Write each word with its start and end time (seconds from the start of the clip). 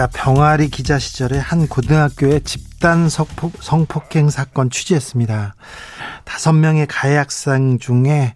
제가 0.00 0.08
병아리 0.14 0.70
기자 0.70 0.98
시절에 0.98 1.38
한 1.38 1.68
고등학교의 1.68 2.40
집단 2.44 3.10
성폭행 3.10 4.30
사건 4.30 4.70
취재했습니다. 4.70 5.54
다섯 6.24 6.52
명의 6.54 6.86
가해 6.86 7.16
학생 7.16 7.78
중에 7.78 8.34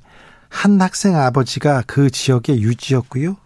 한 0.50 0.78
학생 0.78 1.16
아버지가 1.16 1.84
그 1.86 2.10
지역의 2.10 2.60
유지였고요. 2.60 3.38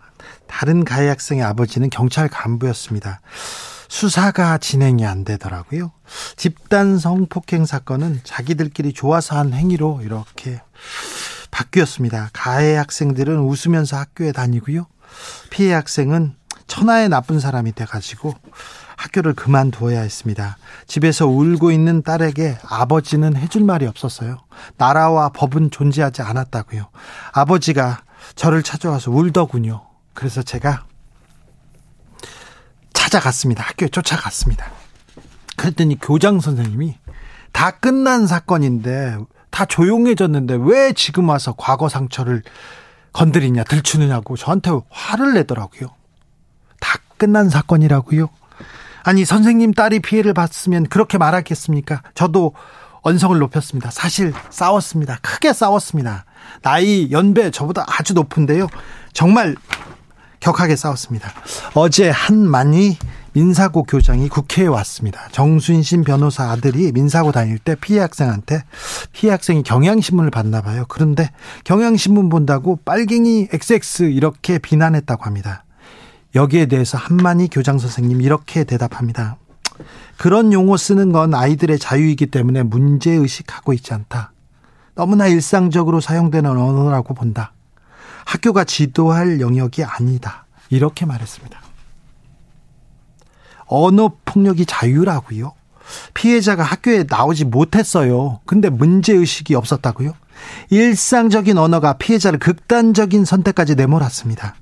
다른 0.49 0.85
가해 0.85 1.07
학생의 1.07 1.45
아버지는 1.45 1.91
경찰 1.91 2.29
간부였습니다. 2.29 3.21
수사가 3.87 4.59
진행이 4.59 5.07
안 5.07 5.23
되더라고요. 5.23 5.93
집단 6.35 6.99
성폭행 6.99 7.67
사건은 7.67 8.21
자기들끼리 8.25 8.95
좋아서 8.95 9.37
한 9.37 9.53
행위로 9.53 10.01
이렇게 10.03 10.61
바뀌었습니다. 11.53 12.31
가해 12.33 12.75
학생들은 12.75 13.39
웃으면서 13.39 13.97
학교에 13.97 14.33
다니고요. 14.33 14.87
피해 15.51 15.73
학생은 15.73 16.35
천하의 16.69 17.09
나쁜 17.09 17.41
사람이 17.41 17.73
돼가지고 17.73 18.35
학교를 18.97 19.35
그만두어야 19.35 20.01
했습니다. 20.01 20.59
집에서 20.87 21.27
울고 21.27 21.71
있는 21.73 22.03
딸에게 22.03 22.59
아버지는 22.69 23.37
해줄 23.37 23.65
말이 23.65 23.87
없었어요. 23.87 24.39
나라와 24.77 25.31
법은 25.31 25.71
존재하지 25.71 26.23
않았다고요. 26.23 26.89
아버지가 27.33 28.03
저를 28.35 28.63
찾아와서 28.63 29.11
울더군요. 29.11 29.83
그래서 30.15 30.43
제가 30.43 30.85
찾아갔습니다. 32.93 33.63
학교에 33.63 33.89
쫓아갔습니다. 33.89 34.71
그랬더니 35.57 35.99
교장 36.01 36.41
선생님이 36.41 36.99
다 37.53 37.71
끝난 37.71 38.27
사건인데 38.27 39.19
다 39.51 39.65
조용해졌는데 39.65 40.59
왜 40.61 40.93
지금 40.93 41.29
와서 41.29 41.55
과거 41.57 41.89
상처를 41.89 42.43
건드리냐 43.13 43.65
들추느냐고 43.65 44.37
저한테 44.37 44.71
화를 44.91 45.35
내더라고요. 45.35 45.98
다 47.19 47.25
끝난 47.27 47.51
사건이라고요. 47.51 48.29
아니 49.03 49.25
선생님 49.25 49.75
딸이 49.75 50.01
피해를 50.01 50.33
봤으면 50.33 50.85
그렇게 50.85 51.19
말하겠습니까? 51.19 52.03
저도 52.15 52.55
언성을 53.03 53.37
높였습니다. 53.39 53.91
사실 53.91 54.33
싸웠습니다. 54.51 55.19
크게 55.21 55.53
싸웠습니다. 55.53 56.25
나이 56.63 57.11
연배 57.11 57.51
저보다 57.51 57.85
아주 57.87 58.15
높은데요. 58.15 58.69
정말 59.13 59.57
격하게 60.41 60.77
싸웠습니다. 60.77 61.33
어제 61.75 62.11
한만희 62.11 62.97
민사고 63.33 63.85
교장이 63.85 64.29
국회에 64.29 64.67
왔습니다. 64.67 65.29
정순신 65.33 66.03
변호사 66.03 66.51
아들이 66.51 66.93
민사고 66.93 67.33
다닐 67.33 67.59
때 67.59 67.75
피해 67.75 68.01
학생한테 68.01 68.63
피해 69.13 69.31
학생이 69.31 69.63
경향신문을 69.63 70.31
봤나 70.31 70.61
봐요. 70.61 70.85
그런데 70.89 71.31
경향신문 71.65 72.29
본다고 72.29 72.77
빨갱이 72.85 73.49
XX 73.53 74.05
이렇게 74.05 74.59
비난했다고 74.59 75.25
합니다. 75.25 75.65
여기에 76.35 76.67
대해서 76.67 76.99
한만희 76.99 77.49
교장 77.49 77.79
선생님 77.79 78.21
이렇게 78.21 78.65
대답합니다. 78.65 79.37
그런 80.17 80.53
용어 80.53 80.77
쓰는 80.77 81.13
건 81.13 81.35
아이들의 81.35 81.79
자유이기 81.79 82.27
때문에 82.27 82.63
문제 82.63 83.13
의식하고 83.13 83.73
있지 83.73 83.95
않다. 83.95 84.33
너무나 84.95 85.27
일상적으로 85.29 86.01
사용되는 86.01 86.51
언어라고 86.51 87.15
본다. 87.15 87.53
학교가 88.27 88.65
지도할 88.65 89.41
영역이 89.41 89.85
아니다. 89.85 90.47
이렇게 90.71 91.07
말했습니다. 91.07 91.61
언어 93.67 94.13
폭력이 94.25 94.67
자유라고요? 94.67 95.53
피해자가 96.15 96.63
학교에 96.63 97.05
나오지 97.09 97.45
못했어요. 97.45 98.41
근데 98.45 98.69
문제의식이 98.69 99.55
없었다고요? 99.55 100.13
일상적인 100.71 101.57
언어가 101.59 101.95
피해자를 101.95 102.39
극단적인 102.39 103.25
선택까지 103.25 103.75
내몰았습니다. 103.77 104.57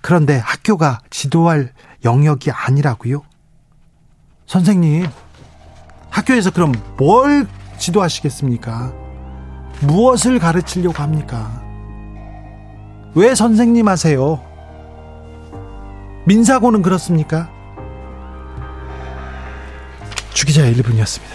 그런데 0.00 0.38
학교가 0.38 1.00
지도할 1.10 1.72
영역이 2.04 2.50
아니라고요? 2.50 3.22
선생님, 4.46 5.06
학교에서 6.10 6.50
그럼 6.50 6.72
뭘 6.96 7.46
지도하시겠습니까? 7.78 8.92
무엇을 9.80 10.38
가르치려고 10.38 11.02
합니까? 11.02 11.62
왜 13.14 13.34
선생님 13.34 13.88
하세요? 13.88 14.42
민사고는 16.26 16.82
그렇습니까? 16.82 17.50
주기자 20.32 20.62
1분이었습니다. 20.62 21.28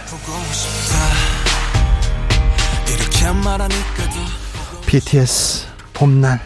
BTS 4.86 5.68
봄날 5.94 6.40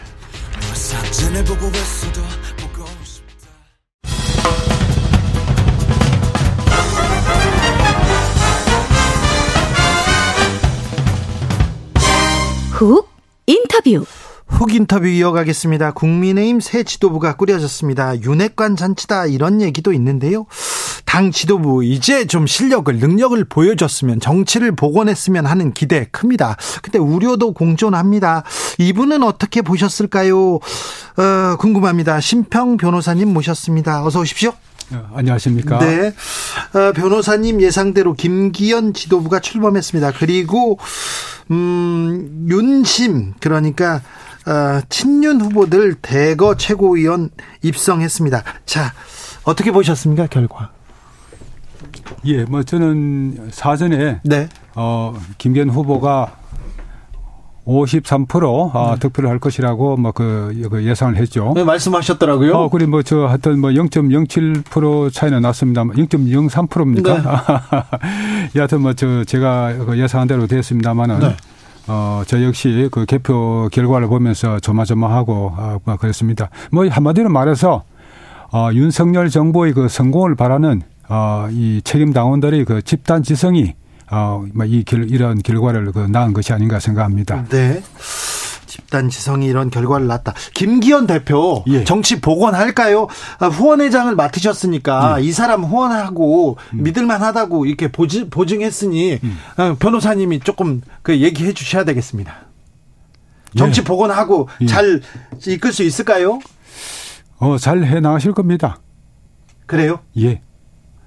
훅 12.70 13.08
인터뷰 13.46 14.04
훅 14.46 14.74
인터뷰 14.74 15.06
이어가겠습니다. 15.08 15.90
국민의힘 15.92 16.60
새 16.60 16.84
지도부가 16.84 17.36
꾸려졌습니다. 17.36 18.20
윤핵관 18.22 18.76
잔치다 18.76 19.26
이런 19.26 19.60
얘기도 19.60 19.92
있는데요. 19.92 20.46
당 21.08 21.32
지도부 21.32 21.82
이제 21.82 22.26
좀 22.26 22.46
실력을 22.46 22.94
능력을 22.94 23.42
보여줬으면 23.46 24.20
정치를 24.20 24.76
복원했으면 24.76 25.46
하는 25.46 25.72
기대 25.72 26.04
큽니다. 26.12 26.58
근데 26.82 26.98
우려도 26.98 27.54
공존합니다. 27.54 28.42
이분은 28.76 29.22
어떻게 29.22 29.62
보셨을까요? 29.62 30.56
어, 30.56 31.56
궁금합니다. 31.58 32.20
심평 32.20 32.76
변호사님 32.76 33.32
모셨습니다. 33.32 34.04
어서 34.04 34.20
오십시오. 34.20 34.50
어, 34.92 35.08
안녕하십니까? 35.14 35.78
네. 35.78 36.12
어, 36.74 36.92
변호사님 36.92 37.62
예상대로 37.62 38.12
김기현 38.12 38.92
지도부가 38.92 39.40
출범했습니다. 39.40 40.12
그리고 40.18 40.78
음, 41.50 42.46
윤심 42.50 43.32
그러니까 43.40 44.02
어, 44.46 44.82
친윤 44.90 45.40
후보들 45.40 45.94
대거 46.02 46.58
최고위원 46.58 47.30
입성했습니다. 47.62 48.44
자, 48.66 48.92
어떻게 49.44 49.72
보셨습니까, 49.72 50.26
결과? 50.26 50.76
예, 52.24 52.44
뭐 52.44 52.62
저는 52.62 53.48
사전에 53.50 54.20
네. 54.22 54.48
어, 54.74 55.14
김기현 55.38 55.70
후보가 55.70 56.32
53% 57.66 58.70
아, 58.74 58.94
네. 58.94 59.00
득표를 59.00 59.28
할 59.28 59.38
것이라고 59.38 59.98
뭐그 59.98 60.68
그 60.70 60.84
예상을 60.86 61.16
했죠. 61.16 61.52
네, 61.54 61.64
말씀하셨더라고요. 61.64 62.54
어, 62.54 62.68
그리고 62.70 62.90
뭐 62.92 63.02
저 63.02 63.26
하여튼 63.26 63.60
뭐 63.60 63.70
0.07% 63.70 65.12
차이는 65.12 65.42
났습니다. 65.42 65.84
0.03%입니까? 65.84 67.14
네. 67.14 67.22
여하튼 68.56 68.80
뭐 68.82 68.94
저 68.94 69.22
제가 69.24 69.74
그 69.84 69.98
예상한 69.98 70.26
대로 70.28 70.46
됐습니다만은 70.46 71.18
네. 71.20 71.36
어, 71.88 72.22
저 72.26 72.42
역시 72.42 72.88
그 72.90 73.04
개표 73.06 73.68
결과를 73.70 74.08
보면서 74.08 74.58
조마조마하고 74.60 75.52
아, 75.56 75.78
뭐 75.84 75.96
그랬습니다. 75.96 76.48
뭐 76.72 76.88
한마디로 76.88 77.28
말해서 77.28 77.84
어, 78.50 78.70
윤석열 78.72 79.28
정부의 79.28 79.74
그 79.74 79.88
성공을 79.88 80.36
바라는 80.36 80.82
어, 81.08 81.48
이 81.50 81.80
책임 81.84 82.12
당원들의 82.12 82.64
그 82.64 82.82
집단 82.82 83.22
지성이 83.22 83.74
어, 84.10 84.44
뭐이 84.54 84.84
길, 84.84 85.10
이런 85.10 85.38
결과를 85.42 85.92
그 85.92 86.00
낳은 86.00 86.32
것이 86.32 86.52
아닌가 86.52 86.80
생각합니다. 86.80 87.44
네. 87.48 87.82
집단 88.66 89.08
지성이 89.08 89.46
이런 89.46 89.70
결과를 89.70 90.06
낳았다. 90.06 90.34
김기현 90.54 91.06
대표 91.06 91.64
예. 91.68 91.84
정치 91.84 92.20
복원할까요? 92.20 93.08
아, 93.38 93.46
후원회장을 93.48 94.14
맡으셨으니까 94.14 95.20
예. 95.20 95.24
이 95.24 95.32
사람 95.32 95.64
후원하고 95.64 96.56
음. 96.74 96.82
믿을만하다고 96.82 97.66
이렇게 97.66 97.88
보증, 97.90 98.30
보증했으니 98.30 99.18
음. 99.22 99.38
어, 99.56 99.76
변호사님이 99.78 100.40
조금 100.40 100.80
그 101.02 101.20
얘기해 101.20 101.52
주셔야 101.54 101.84
되겠습니다. 101.84 102.34
정치 103.56 103.80
예. 103.80 103.84
복원하고 103.84 104.48
예. 104.60 104.66
잘 104.66 105.00
이끌 105.46 105.72
수 105.72 105.82
있을까요? 105.82 106.38
어, 107.38 107.56
잘 107.58 107.82
해 107.84 108.00
나가실 108.00 108.32
겁니다. 108.32 108.78
그래요? 109.66 110.00
예. 110.18 110.40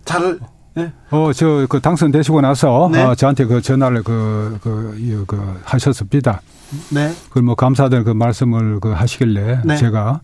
잘 0.06 0.40
네. 0.74 0.92
어, 1.10 1.34
저, 1.34 1.66
그 1.68 1.82
당선되시고 1.82 2.40
나서, 2.40 2.90
네. 2.92 3.04
어, 3.04 3.14
저한테 3.14 3.44
그 3.46 3.62
전화를 3.62 4.04
그, 4.04 4.58
그, 4.64 5.26
그, 5.28 5.60
하셨습니다. 5.66 6.42
네. 6.94 7.12
그 7.30 7.40
뭐 7.40 7.56
감사들 7.56 8.06
그 8.06 8.12
말씀을 8.12 8.80
그 8.80 8.92
하시길래 8.92 9.64
네. 9.66 9.76
제가 9.76 10.22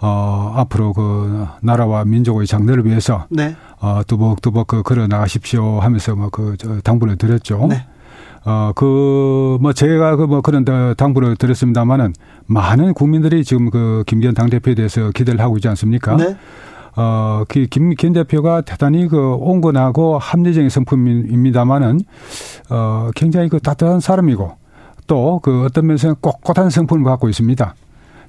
어, 0.00 0.52
앞으로 0.56 0.92
그 0.92 1.46
나라와 1.62 2.04
민족의 2.04 2.48
장래를 2.48 2.84
위해서 2.84 3.26
네. 3.30 3.54
어, 3.80 4.00
뚜벅뚜벅 4.04 4.66
그 4.66 4.82
걸어 4.82 5.06
나가십시오 5.06 5.78
하면서 5.78 6.16
뭐그 6.16 6.80
당부를 6.82 7.16
드렸죠. 7.16 7.66
네. 7.68 7.86
어, 8.44 8.72
그, 8.74 9.58
뭐, 9.60 9.72
제가 9.72 10.16
그 10.16 10.26
뭐 10.26 10.40
그런 10.40 10.64
당부를 10.96 11.36
드렸습니다만은 11.36 12.12
많은 12.46 12.94
국민들이 12.94 13.44
지금 13.44 13.70
그 13.70 14.02
김기현 14.06 14.34
당대표에 14.34 14.74
대해서 14.74 15.10
기대를 15.10 15.40
하고 15.40 15.56
있지 15.56 15.68
않습니까? 15.68 16.16
네. 16.16 16.36
어, 16.96 17.44
그 17.48 17.66
김, 17.66 17.90
김 17.90 18.12
대표가 18.12 18.62
대단히 18.62 19.06
그 19.08 19.34
온건하고 19.34 20.18
합리적인 20.18 20.70
성품입니다만은, 20.70 22.00
어, 22.70 23.10
굉장히 23.14 23.48
그 23.48 23.60
따뜻한 23.60 24.00
사람이고, 24.00 24.52
또 25.06 25.38
그 25.42 25.64
어떤 25.64 25.86
면에서는 25.86 26.16
꼿꼿한 26.20 26.70
성품을 26.70 27.04
갖고 27.04 27.28
있습니다. 27.28 27.74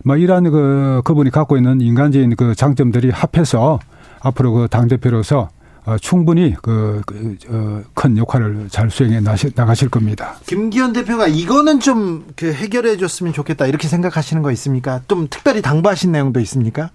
뭐 0.04 0.16
이러한 0.16 0.44
그, 0.52 1.02
그분이 1.06 1.32
갖고 1.32 1.58
있는 1.58 1.82
인간적인 1.82 2.36
그 2.36 2.54
장점들이 2.56 3.10
합해서 3.10 3.80
앞으로 4.22 4.54
그 4.54 4.68
당 4.68 4.88
대표로서 4.88 5.50
어, 5.86 5.98
충분히 5.98 6.54
그, 6.62 7.02
그, 7.06 7.36
어, 7.50 7.82
큰 7.94 8.18
역할을 8.18 8.68
잘 8.70 8.92
수행해 8.92 9.22
나가실 9.22 9.90
겁니다. 9.90 10.36
김기현 10.46 10.92
대표가 10.94 11.28
이거는 11.28 11.80
좀그 11.80 12.54
해결해 12.54 12.98
줬으면 12.98 13.32
좋겠다 13.34 13.66
이렇게 13.68 13.88
생각하시는 13.88 14.44
거 14.44 14.52
있습니까? 14.52 15.02
좀 15.08 15.28
특별히 15.30 15.62
당부하신 15.62 16.12
내용도 16.12 16.40
있습니까? 16.42 16.92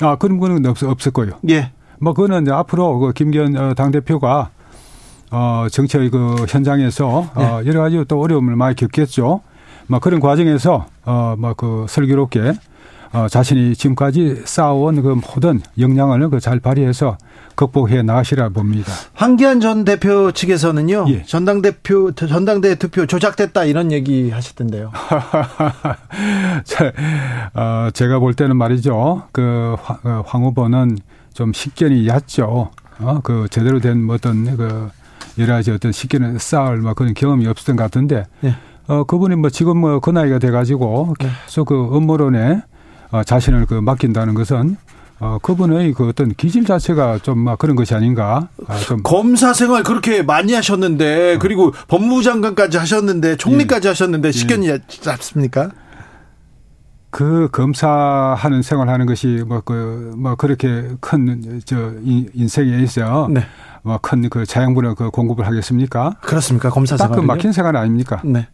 아, 0.00 0.16
그런 0.16 0.38
거는 0.38 0.64
없, 0.66 0.82
없을 0.82 1.12
거요. 1.12 1.32
예. 1.48 1.72
뭐, 2.00 2.14
그거는 2.14 2.42
이제 2.42 2.50
앞으로 2.50 2.98
그 2.98 3.12
김기현 3.12 3.56
어, 3.56 3.74
당대표가 3.74 4.50
어, 5.30 5.66
정치의 5.70 6.10
그 6.10 6.46
현장에서 6.48 7.30
네. 7.36 7.44
어, 7.44 7.62
여러 7.66 7.82
가지 7.82 8.02
또 8.08 8.20
어려움을 8.20 8.56
많이 8.56 8.74
겪겠죠. 8.74 9.42
뭐 9.86 9.98
그런 9.98 10.20
과정에서 10.20 10.86
어, 11.04 11.34
뭐그 11.38 11.86
슬기롭게 11.88 12.52
어, 13.12 13.26
자신이 13.28 13.74
지금까지 13.74 14.42
쌓아온 14.44 15.02
그 15.02 15.08
모든 15.34 15.60
역량을 15.78 16.28
그 16.30 16.38
잘 16.40 16.60
발휘해서 16.60 17.18
극복해 17.56 18.02
나가시라 18.02 18.50
봅니다. 18.50 18.92
황기안 19.14 19.60
전 19.60 19.84
대표 19.84 20.30
측에서는요. 20.32 21.06
예. 21.08 21.22
전당대표 21.24 22.12
전당대 22.12 22.76
투표 22.76 23.06
조작됐다 23.06 23.64
이런 23.64 23.90
얘기 23.92 24.30
하셨던데요. 24.30 24.92
어, 27.54 27.88
제가 27.92 28.18
볼 28.18 28.34
때는 28.34 28.56
말이죠. 28.56 29.24
그 29.32 29.76
어, 30.04 30.22
황 30.26 30.44
후보는 30.44 30.98
좀 31.34 31.52
식견이 31.52 32.06
얕죠. 32.06 32.70
어, 33.00 33.20
그 33.22 33.46
제대로 33.50 33.80
된 33.80 34.08
어떤 34.10 34.56
그 34.56 34.88
여러 35.38 35.54
가지 35.54 35.70
어떤 35.70 35.92
식견을 35.92 36.38
쌓을 36.38 36.78
뭐 36.78 36.94
그런 36.94 37.14
경험이 37.14 37.46
없었던 37.46 37.76
것 37.76 37.82
같은데. 37.84 38.24
예. 38.44 38.54
어, 38.86 39.04
그분이 39.04 39.36
뭐 39.36 39.50
지금 39.50 39.78
뭐 39.78 40.00
그 40.00 40.10
나이가 40.10 40.38
돼가지고 40.38 41.14
네. 41.20 41.28
계속 41.46 41.66
그 41.66 41.88
업무론에 41.94 42.62
어, 43.10 43.22
자신을 43.24 43.66
그 43.66 43.74
맡긴다는 43.74 44.34
것은 44.34 44.76
어, 45.18 45.38
그분의 45.42 45.92
그 45.92 46.08
어떤 46.08 46.32
기질 46.34 46.64
자체가 46.64 47.18
좀 47.18 47.38
막 47.44 47.58
그런 47.58 47.76
것이 47.76 47.94
아닌가. 47.94 48.48
아, 48.66 48.78
좀. 48.78 49.02
검사 49.02 49.52
생활 49.52 49.82
그렇게 49.82 50.22
많이 50.22 50.54
하셨는데, 50.54 51.34
어. 51.34 51.38
그리고 51.38 51.72
법무부 51.88 52.22
장관까지 52.22 52.78
하셨는데, 52.78 53.36
총리까지 53.36 53.86
예. 53.86 53.90
하셨는데, 53.90 54.32
식견이 54.32 54.68
예. 54.68 54.78
잡습니까? 54.88 55.70
그 57.10 57.48
검사하는 57.50 58.62
생활하는 58.62 59.04
것이 59.06 59.42
뭐 59.46 59.60
그, 59.62 60.14
뭐 60.16 60.36
그렇게 60.36 60.90
큰, 61.00 61.60
저, 61.64 61.92
인생에 62.04 62.78
있어. 62.82 63.28
네. 63.30 63.42
뭐큰 63.82 64.28
그 64.30 64.46
자양분을 64.46 64.94
그 64.94 65.10
공급을 65.10 65.46
하겠습니까? 65.46 66.16
그렇습니까? 66.20 66.70
검사 66.70 66.96
생활. 66.96 67.16
딱그 67.16 67.26
막힌 67.26 67.52
생활 67.52 67.76
아닙니까? 67.76 68.20
네. 68.24 68.46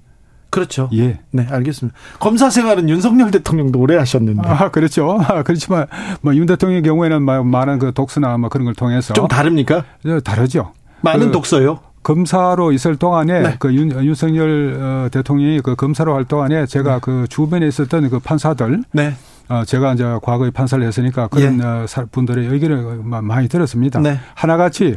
그렇죠. 0.57 0.89
예. 0.95 1.19
네, 1.31 1.47
알겠습니다. 1.51 1.97
검사 2.19 2.49
생활은 2.51 2.89
윤석열 2.89 3.31
대통령도 3.31 3.79
오래 3.79 3.97
하셨는데. 3.97 4.49
아, 4.49 4.71
그렇죠. 4.71 5.19
아, 5.21 5.43
그렇지만 5.43 5.87
뭐 6.23 6.33
윤 6.35 6.47
대통령의 6.47 6.83
경우에는 6.83 7.23
많은 7.23 7.79
그 7.79 7.93
독서나 7.93 8.37
뭐 8.39 8.49
그런 8.49 8.65
걸 8.65 8.75
통해서 8.75 9.15
좀 9.15 9.29
다릅니까? 9.29 9.85
네, 10.03 10.21
다르죠. 10.21 10.73
많은 11.03 11.27
그 11.27 11.33
독서요? 11.33 11.81
검사로 12.03 12.73
있을 12.73 12.97
동안에 12.97 13.41
네. 13.43 13.57
그 13.59 13.75
윤, 13.75 13.91
윤석열 14.05 14.79
어, 14.81 15.09
대통령이 15.11 15.61
그 15.61 15.75
검사로 15.75 16.15
할 16.15 16.25
동안에 16.25 16.67
제가 16.67 16.95
네. 16.95 17.01
그 17.03 17.27
주변에 17.29 17.67
있었던 17.67 18.09
그 18.11 18.19
판사들 18.21 18.85
네. 18.93 19.15
어, 19.49 19.65
제가 19.65 19.95
이제 19.95 20.05
과거에 20.23 20.51
판사를 20.51 20.85
했으니까 20.87 21.29
그런 21.29 21.61
예. 21.61 21.65
어, 21.65 21.87
분들의 22.13 22.47
의견을 22.47 23.03
많이 23.03 23.49
들었습니다. 23.49 24.01
네. 24.01 24.19
하나같이 24.35 24.97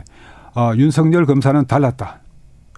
어, 0.56 0.72
윤석열 0.76 1.26
검사는 1.26 1.66
달랐다. 1.66 2.20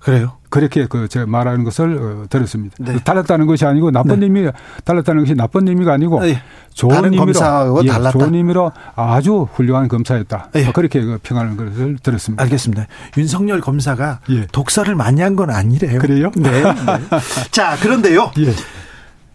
그래요? 0.01 0.38
그렇게 0.51 0.86
그 0.86 1.07
제가 1.07 1.25
말하는 1.25 1.63
것을 1.63 1.98
어, 1.98 2.25
들었습니다. 2.30 2.75
네. 2.80 3.00
달랐다는 3.03 3.48
것이 3.48 3.65
아니고 3.65 3.89
나쁜 3.89 4.19
네. 4.19 4.27
의미 4.27 4.48
달랐다는 4.86 5.24
것이 5.24 5.33
나쁜 5.33 5.68
의미가 5.68 5.94
아니고 5.94 6.21
네. 6.21 6.39
좋은 6.75 7.03
의미로 7.06 7.24
예, 7.83 7.88
달랐다. 7.88 8.12
좋은 8.12 8.36
의미로 8.36 8.71
아주 8.95 9.48
훌륭한 9.53 9.88
검사였다. 9.88 10.50
예. 10.56 10.71
그렇게 10.71 11.01
그 11.01 11.18
평하는 11.24 11.57
것을 11.57 11.98
들었습니다. 12.03 12.44
알겠습니다. 12.44 12.86
윤석열 13.18 13.59
검사가 13.62 14.19
예. 14.30 14.45
독서를 14.51 14.94
많이 14.95 15.21
한 15.21 15.31
건 15.36 15.50
아니래요. 15.50 16.00
그래요? 16.00 16.30
네. 16.36 16.51
네. 16.62 16.71
자 17.51 17.75
그런데요. 17.77 18.31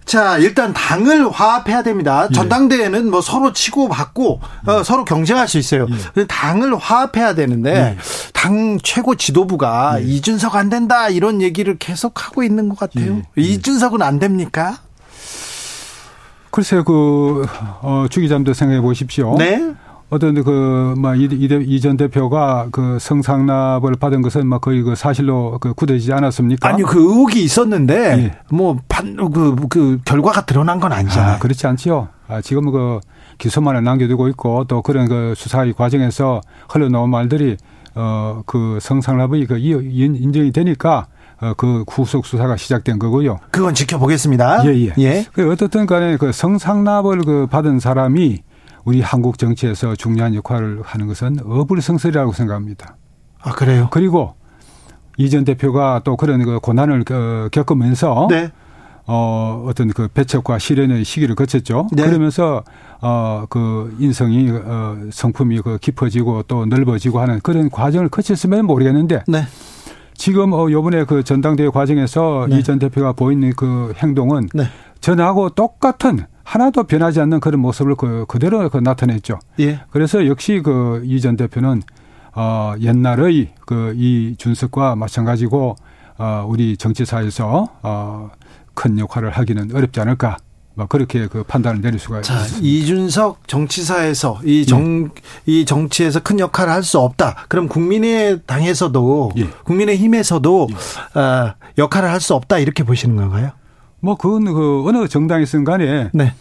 예. 0.06 0.10
자, 0.10 0.38
일단 0.38 0.72
당을 0.72 1.30
화합해야 1.30 1.82
됩니다. 1.82 2.28
예. 2.30 2.34
전당대회는 2.34 3.10
뭐 3.10 3.20
서로 3.20 3.52
치고받고 3.52 4.40
어, 4.66 4.78
예. 4.78 4.84
서로 4.84 5.04
경쟁할 5.04 5.48
수 5.48 5.58
있어요. 5.58 5.86
예. 6.16 6.24
당을 6.26 6.76
화합해야 6.76 7.34
되는데 7.34 7.74
예. 7.74 7.98
당 8.32 8.78
최고 8.82 9.16
지도부가 9.16 10.00
예. 10.00 10.04
이준석 10.04 10.54
안 10.54 10.70
된다 10.70 11.08
이런 11.08 11.42
얘기를 11.42 11.76
계속 11.78 12.24
하고 12.24 12.42
있는 12.42 12.68
것 12.68 12.78
같아요. 12.78 13.22
예. 13.38 13.42
이준석은 13.42 14.02
안 14.02 14.18
됩니까? 14.18 14.78
글쎄요, 16.50 16.84
그, 16.84 17.44
어, 17.82 18.06
주 18.08 18.20
기자님도 18.20 18.54
생각해 18.54 18.80
보십시오. 18.80 19.36
네. 19.36 19.74
어떤 20.08 20.42
그막 20.44 21.16
이전 21.18 21.96
대표가 21.96 22.68
그 22.70 22.98
성상납을 23.00 23.94
받은 23.96 24.22
것은 24.22 24.46
막 24.46 24.60
거의 24.60 24.82
그 24.82 24.94
사실로 24.94 25.58
그 25.60 25.74
굳어지지 25.74 26.12
않았습니까? 26.12 26.68
아니 26.68 26.82
그 26.82 27.00
의혹이 27.00 27.42
있었는데 27.42 27.94
예. 28.18 28.38
뭐판그 28.50 29.56
그 29.68 29.98
결과가 30.04 30.46
드러난 30.46 30.78
건 30.78 30.92
아니잖아요. 30.92 31.34
아, 31.34 31.38
그렇지 31.38 31.66
않지요. 31.66 32.08
아, 32.28 32.40
지금 32.40 32.70
그 32.70 33.00
기소만을 33.38 33.82
남겨두고 33.82 34.28
있고 34.28 34.64
또 34.64 34.82
그런 34.82 35.08
그 35.08 35.34
수사의 35.36 35.72
과정에서 35.72 36.40
흘러나온 36.68 37.10
말들이 37.10 37.56
어 37.94 38.42
그 38.46 38.78
성상납의 38.80 39.46
그 39.46 39.58
인정이 39.58 40.52
되니까 40.52 41.06
어, 41.40 41.52
그 41.56 41.84
구속 41.86 42.24
수사가 42.24 42.56
시작된 42.56 42.98
거고요. 42.98 43.38
그건 43.50 43.74
지켜보겠습니다. 43.74 44.66
예, 44.66 44.86
예. 44.86 44.92
예. 44.98 45.26
그 45.32 45.50
어떻든 45.50 45.86
간에 45.86 46.16
그 46.16 46.32
성상납을 46.32 47.18
그 47.22 47.46
받은 47.50 47.80
사람이 47.80 48.42
우리 48.86 49.00
한국 49.00 49.36
정치에서 49.36 49.96
중요한 49.96 50.34
역할을 50.36 50.80
하는 50.84 51.08
것은 51.08 51.38
어불성설이라고 51.44 52.32
생각합니다. 52.32 52.96
아 53.42 53.50
그래요? 53.52 53.88
그리고 53.90 54.34
이전 55.18 55.44
대표가 55.44 56.02
또 56.04 56.16
그런 56.16 56.42
그 56.44 56.60
고난을 56.60 57.04
겪으면서 57.50 58.28
네. 58.30 58.50
어 59.08 59.64
어떤 59.66 59.88
그 59.88 60.06
배척과 60.08 60.58
실현의 60.60 61.04
시기를 61.04 61.34
거쳤죠. 61.34 61.88
네. 61.92 62.04
그러면서 62.04 62.62
어 63.02 63.46
그 63.50 63.94
인성이 63.98 64.50
어 64.50 64.96
성품이 65.10 65.62
그 65.62 65.78
깊어지고 65.78 66.44
또 66.44 66.64
넓어지고 66.64 67.20
하는 67.20 67.40
그런 67.40 67.68
과정을 67.70 68.08
거쳤으면 68.08 68.66
모르겠는데 68.66 69.24
네. 69.26 69.42
지금 70.14 70.52
어 70.52 70.70
요번에 70.70 71.04
그 71.04 71.24
전당대회 71.24 71.70
과정에서 71.70 72.46
네. 72.48 72.58
이전 72.58 72.78
대표가 72.78 73.12
보이는 73.14 73.52
그 73.56 73.92
행동은 73.96 74.48
네. 74.54 74.64
전하고 75.00 75.50
똑같은 75.50 76.26
하나도 76.46 76.84
변하지 76.84 77.20
않는 77.20 77.40
그런 77.40 77.60
모습을 77.60 77.96
그 77.96 78.24
그대로 78.28 78.68
그 78.70 78.78
나타냈죠. 78.78 79.40
예. 79.58 79.80
그래서 79.90 80.26
역시 80.28 80.60
그 80.64 81.02
이 81.04 81.20
전 81.20 81.36
대표는 81.36 81.82
어 82.36 82.74
옛날의 82.80 83.54
그 83.66 83.92
이 83.96 84.36
준석과 84.38 84.94
마찬가지고 84.94 85.74
어 86.18 86.46
우리 86.48 86.76
정치사에서 86.76 87.66
어큰 87.82 88.98
역할을 89.00 89.30
하기는 89.30 89.74
어렵지 89.74 90.00
않을까. 90.00 90.36
뭐 90.74 90.84
그렇게 90.86 91.26
그 91.26 91.42
판단을 91.42 91.80
내릴 91.80 91.98
수가 91.98 92.20
자, 92.20 92.34
있습니다. 92.42 92.66
이준석 92.66 93.48
정치사에서 93.48 94.40
이 94.44 94.66
정이 94.66 95.08
예. 95.48 95.64
정치에서 95.64 96.20
큰 96.20 96.38
역할을 96.38 96.70
할 96.72 96.82
수 96.84 96.98
없다. 97.00 97.46
그럼 97.48 97.66
국민의 97.66 98.42
당에서도 98.46 99.32
예. 99.38 99.48
국민의 99.64 99.96
힘에서도 99.96 100.68
예. 100.70 101.18
어, 101.18 101.54
역할을 101.78 102.08
할 102.10 102.20
수 102.20 102.34
없다 102.34 102.58
이렇게 102.58 102.84
보시는 102.84 103.16
건가요? 103.16 103.50
뭐 104.06 104.14
그건 104.14 104.44
그 104.44 104.84
어느 104.86 105.08
정당이든 105.08 105.64
간에 105.64 106.10
네. 106.12 106.32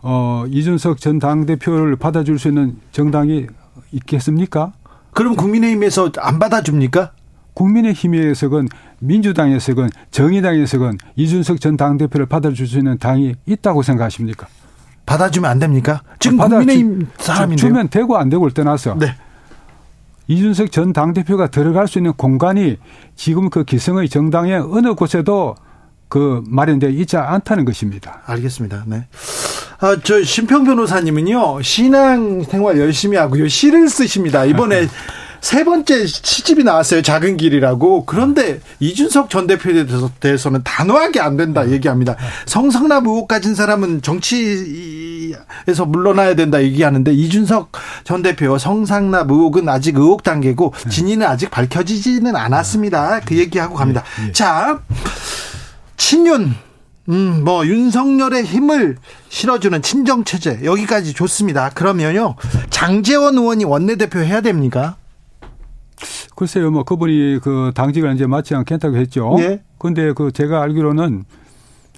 어 0.00 0.44
이준석 0.48 1.02
전 1.02 1.18
당대표를 1.18 1.96
받아줄 1.96 2.38
수 2.38 2.48
있는 2.48 2.78
정당이 2.92 3.46
있겠습니까? 3.92 4.72
그럼 5.12 5.36
국민의힘에서 5.36 6.12
안 6.18 6.38
받아줍니까? 6.38 7.10
국민의힘에서건 7.52 8.68
민주당에서건 9.00 9.90
정의당에서건 10.10 10.96
이준석 11.16 11.60
전 11.60 11.76
당대표를 11.76 12.24
받아줄 12.24 12.66
수 12.66 12.78
있는 12.78 12.96
당이 12.96 13.34
있다고 13.44 13.82
생각하십니까? 13.82 14.46
받아주면 15.04 15.50
안 15.50 15.58
됩니까? 15.58 16.00
지금 16.20 16.38
받아, 16.38 16.56
국민의힘 16.56 17.06
사람인데 17.18 17.60
주면 17.60 17.88
되고 17.90 18.16
안 18.16 18.30
되고를 18.30 18.54
떠나서 18.54 18.94
네. 18.98 19.14
이준석 20.26 20.72
전 20.72 20.94
당대표가 20.94 21.48
들어갈 21.48 21.86
수 21.86 21.98
있는 21.98 22.14
공간이 22.14 22.78
지금 23.14 23.50
그 23.50 23.64
기성의 23.64 24.08
정당의 24.08 24.54
어느 24.54 24.94
곳에도 24.94 25.54
그 26.10 26.42
마련되어 26.46 26.90
있지 26.90 27.16
않다는 27.16 27.64
것입니다. 27.64 28.20
알겠습니다. 28.26 28.84
네. 28.86 29.06
아, 29.78 29.96
저 30.02 30.22
심평 30.22 30.64
변호사님은요 30.64 31.62
신앙 31.62 32.42
생활 32.42 32.78
열심히 32.78 33.16
하고요 33.16 33.48
시를 33.48 33.88
쓰십니다. 33.88 34.44
이번에 34.44 34.86
세 35.40 35.64
번째 35.64 36.06
시집이 36.06 36.64
나왔어요. 36.64 37.00
작은 37.02 37.38
길이라고. 37.38 38.04
그런데 38.04 38.60
이준석 38.78 39.30
전 39.30 39.46
대표에 39.46 39.86
대해서는 40.20 40.62
단호하게 40.64 41.20
안 41.20 41.36
된다 41.38 41.70
얘기합니다. 41.70 42.16
성상납 42.46 43.06
의혹 43.06 43.26
가진 43.26 43.54
사람은 43.54 44.02
정치에서 44.02 45.86
물러나야 45.86 46.34
된다 46.34 46.62
얘기하는데 46.62 47.12
이준석 47.12 47.72
전 48.04 48.20
대표 48.22 48.58
성상납 48.58 49.30
의혹은 49.30 49.68
아직 49.68 49.96
의혹 49.96 50.22
단계고 50.22 50.74
진위는 50.90 51.26
아직 51.26 51.50
밝혀지지는 51.50 52.36
않았습니다. 52.36 53.20
그 53.24 53.36
얘기하고 53.38 53.74
갑니다. 53.74 54.04
자, 54.32 54.80
친윤 56.10 56.56
음, 57.08 57.44
뭐 57.44 57.64
윤석열의 57.64 58.42
힘을 58.42 58.96
실어주는 59.28 59.80
친정 59.80 60.24
체제 60.24 60.58
여기까지 60.64 61.14
좋습니다. 61.14 61.70
그러면요 61.70 62.34
장재원 62.68 63.38
의원이 63.38 63.62
원내대표 63.62 64.18
해야 64.18 64.40
됩니까? 64.40 64.96
글쎄요, 66.34 66.72
뭐 66.72 66.82
그분이 66.82 67.38
그 67.44 67.70
당직을 67.76 68.12
이제 68.16 68.26
맡지 68.26 68.56
않겠다고 68.56 68.96
했죠. 68.96 69.36
예. 69.38 69.62
근데 69.78 70.12
그 70.12 70.32
제가 70.32 70.60
알기로는 70.62 71.26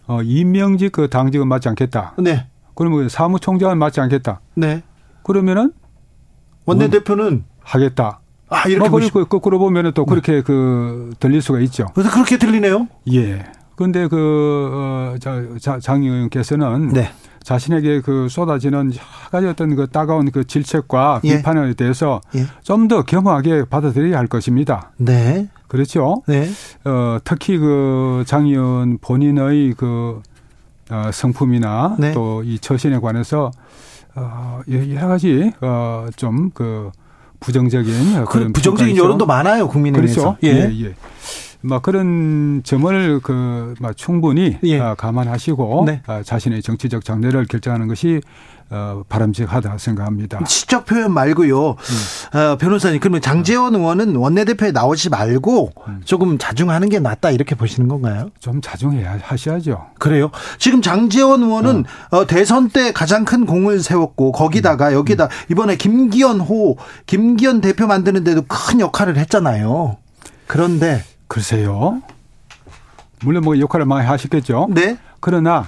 어 0.08 0.20
임명직 0.22 0.92
그 0.92 1.08
당직은 1.08 1.48
맡지 1.48 1.70
않겠다. 1.70 2.12
네, 2.18 2.48
그러면 2.74 3.08
사무총장은 3.08 3.78
맡지 3.78 4.00
않겠다. 4.00 4.42
네. 4.56 4.82
그러면은 5.22 5.72
원내대표는 6.66 7.44
하겠다. 7.60 8.20
아 8.50 8.68
이렇게 8.68 8.90
뭐 8.90 8.90
보시 8.90 9.10
그 9.10 9.24
거꾸로 9.24 9.58
보면은 9.58 9.92
또 9.94 10.04
그렇게 10.04 10.42
그 10.42 11.14
들릴 11.18 11.40
수가 11.40 11.60
있죠. 11.60 11.86
그래서 11.94 12.10
그렇게 12.10 12.36
들리네요. 12.36 12.88
예. 13.14 13.46
근데 13.82 14.06
그, 14.08 14.70
어, 14.72 15.16
장 15.80 16.02
의원께서는 16.02 16.88
네. 16.90 17.08
자신에게 17.42 18.00
그 18.00 18.28
쏟아지는 18.28 18.92
여러 18.92 19.30
가지 19.30 19.46
어떤 19.48 19.74
그 19.74 19.88
따가운 19.88 20.30
그 20.30 20.46
질책과 20.46 21.20
예. 21.24 21.36
비판에 21.38 21.74
대해서 21.74 22.20
예. 22.36 22.46
좀더 22.62 23.02
겸허하게 23.02 23.64
받아들여야 23.68 24.16
할 24.16 24.28
것입니다. 24.28 24.92
네. 24.96 25.48
그렇죠. 25.66 26.22
네. 26.26 26.48
어, 26.84 27.18
특히 27.24 27.58
그 27.58 28.22
장 28.26 28.46
의원 28.46 28.98
본인의 28.98 29.74
그 29.76 30.20
어, 30.90 31.10
성품이나 31.12 31.96
네. 31.98 32.12
또이 32.12 32.58
처신에 32.60 32.98
관해서 33.00 33.50
어, 34.14 34.60
여러 34.68 35.08
가지 35.08 35.52
어, 35.60 36.06
좀그 36.16 36.90
부정적인 37.40 37.92
그 37.92 38.24
그런 38.26 38.52
부정적인 38.52 38.94
평가에서 38.94 39.04
여론도 39.04 39.26
많아요 39.26 39.66
국민의힘에서. 39.68 40.36
그렇죠. 40.38 40.38
예, 40.44 40.70
예. 40.84 40.94
막 41.62 41.82
그런 41.82 42.62
점을 42.64 43.20
그 43.20 43.62
막 43.80 43.96
충분히 43.96 44.58
예. 44.64 44.80
아, 44.80 44.94
감안하시고 44.94 45.84
네. 45.86 46.02
아, 46.06 46.22
자신의 46.22 46.62
정치적 46.62 47.04
장래를 47.04 47.46
결정하는 47.46 47.88
것이 47.88 48.20
어, 48.70 49.02
바람직하다 49.08 49.76
생각합니다. 49.78 50.40
시적 50.46 50.86
표현 50.86 51.12
말고요. 51.12 51.60
어, 51.60 51.76
변호사님 52.58 53.00
그러면 53.00 53.20
장재원 53.20 53.74
의원은 53.74 54.16
원내대표에 54.16 54.70
나오지 54.72 55.10
말고 55.10 55.72
조금 56.04 56.38
자중하는 56.38 56.88
게 56.88 56.98
낫다 56.98 57.30
이렇게 57.30 57.54
보시는 57.54 57.88
건가요? 57.88 58.30
좀 58.40 58.60
자중해야 58.62 59.18
하셔야죠. 59.22 59.86
그래요. 59.98 60.30
지금 60.58 60.80
장재원 60.80 61.42
의원은 61.42 61.84
어, 62.10 62.26
대선 62.26 62.70
때 62.70 62.92
가장 62.92 63.24
큰 63.24 63.44
공을 63.44 63.80
세웠고 63.80 64.32
거기다가 64.32 64.92
여기다 64.94 65.28
이번에 65.50 65.76
김기현 65.76 66.40
호 66.40 66.76
김기현 67.06 67.60
대표 67.60 67.86
만드는데도 67.86 68.42
큰 68.48 68.80
역할을 68.80 69.18
했잖아요. 69.18 69.98
그런데 70.46 71.04
글쎄요. 71.32 72.02
물론 73.24 73.42
뭐 73.42 73.58
역할을 73.58 73.86
많이 73.86 74.06
하셨겠죠. 74.06 74.68
네, 74.70 74.98
그러나 75.20 75.66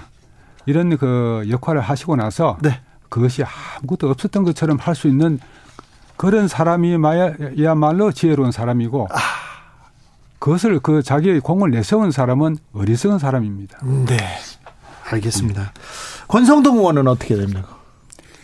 이런 0.67 0.99
그 0.99 1.47
역할을 1.49 1.81
하시고 1.81 2.17
나서 2.17 2.59
네, 2.61 2.83
그것이 3.09 3.43
아무것도 3.79 4.11
없었던 4.11 4.45
것처럼 4.45 4.77
할 4.79 4.95
수 4.95 5.09
있는 5.09 5.41
그런 6.19 6.49
사람이야말로 6.49 8.13
지혜로운 8.13 8.53
사람이고 8.53 9.09
아. 9.11 9.17
그것을 10.39 10.81
그 10.81 11.03
자기의 11.03 11.41
공을 11.41 11.71
내세운 11.71 12.11
사람은 12.11 12.59
어리석은 12.75 13.19
사람입니다. 13.19 13.79
네, 14.07 14.19
알겠습니다. 15.11 15.73
권성동 16.29 16.77
의원은 16.77 17.09
어떻게 17.09 17.37
됩니까? 17.37 17.79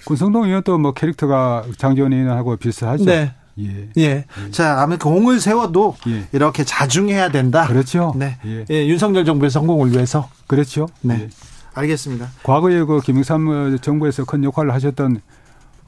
군성동 0.06 0.44
의원도 0.44 0.78
뭐 0.78 0.94
캐릭터가 0.94 1.64
장재원 1.76 2.14
의원하고 2.14 2.56
비슷하죠. 2.56 3.04
네. 3.04 3.34
예. 3.66 3.88
예. 4.02 4.24
자, 4.50 4.80
아무 4.80 4.96
공을 4.98 5.40
세워도 5.40 5.96
예. 6.08 6.26
이렇게 6.32 6.64
자중해야 6.64 7.30
된다. 7.30 7.66
그렇죠. 7.66 8.12
네. 8.16 8.36
예. 8.46 8.64
예, 8.70 8.86
윤석열 8.86 9.24
정부의 9.24 9.50
성공을 9.50 9.92
위해서. 9.92 10.28
그렇죠. 10.46 10.88
네. 11.02 11.14
예. 11.22 11.28
알겠습니다. 11.74 12.28
과거에 12.42 12.82
그 12.84 13.00
김영삼 13.00 13.78
정부에서 13.80 14.24
큰 14.24 14.42
역할을 14.44 14.72
하셨던 14.74 15.20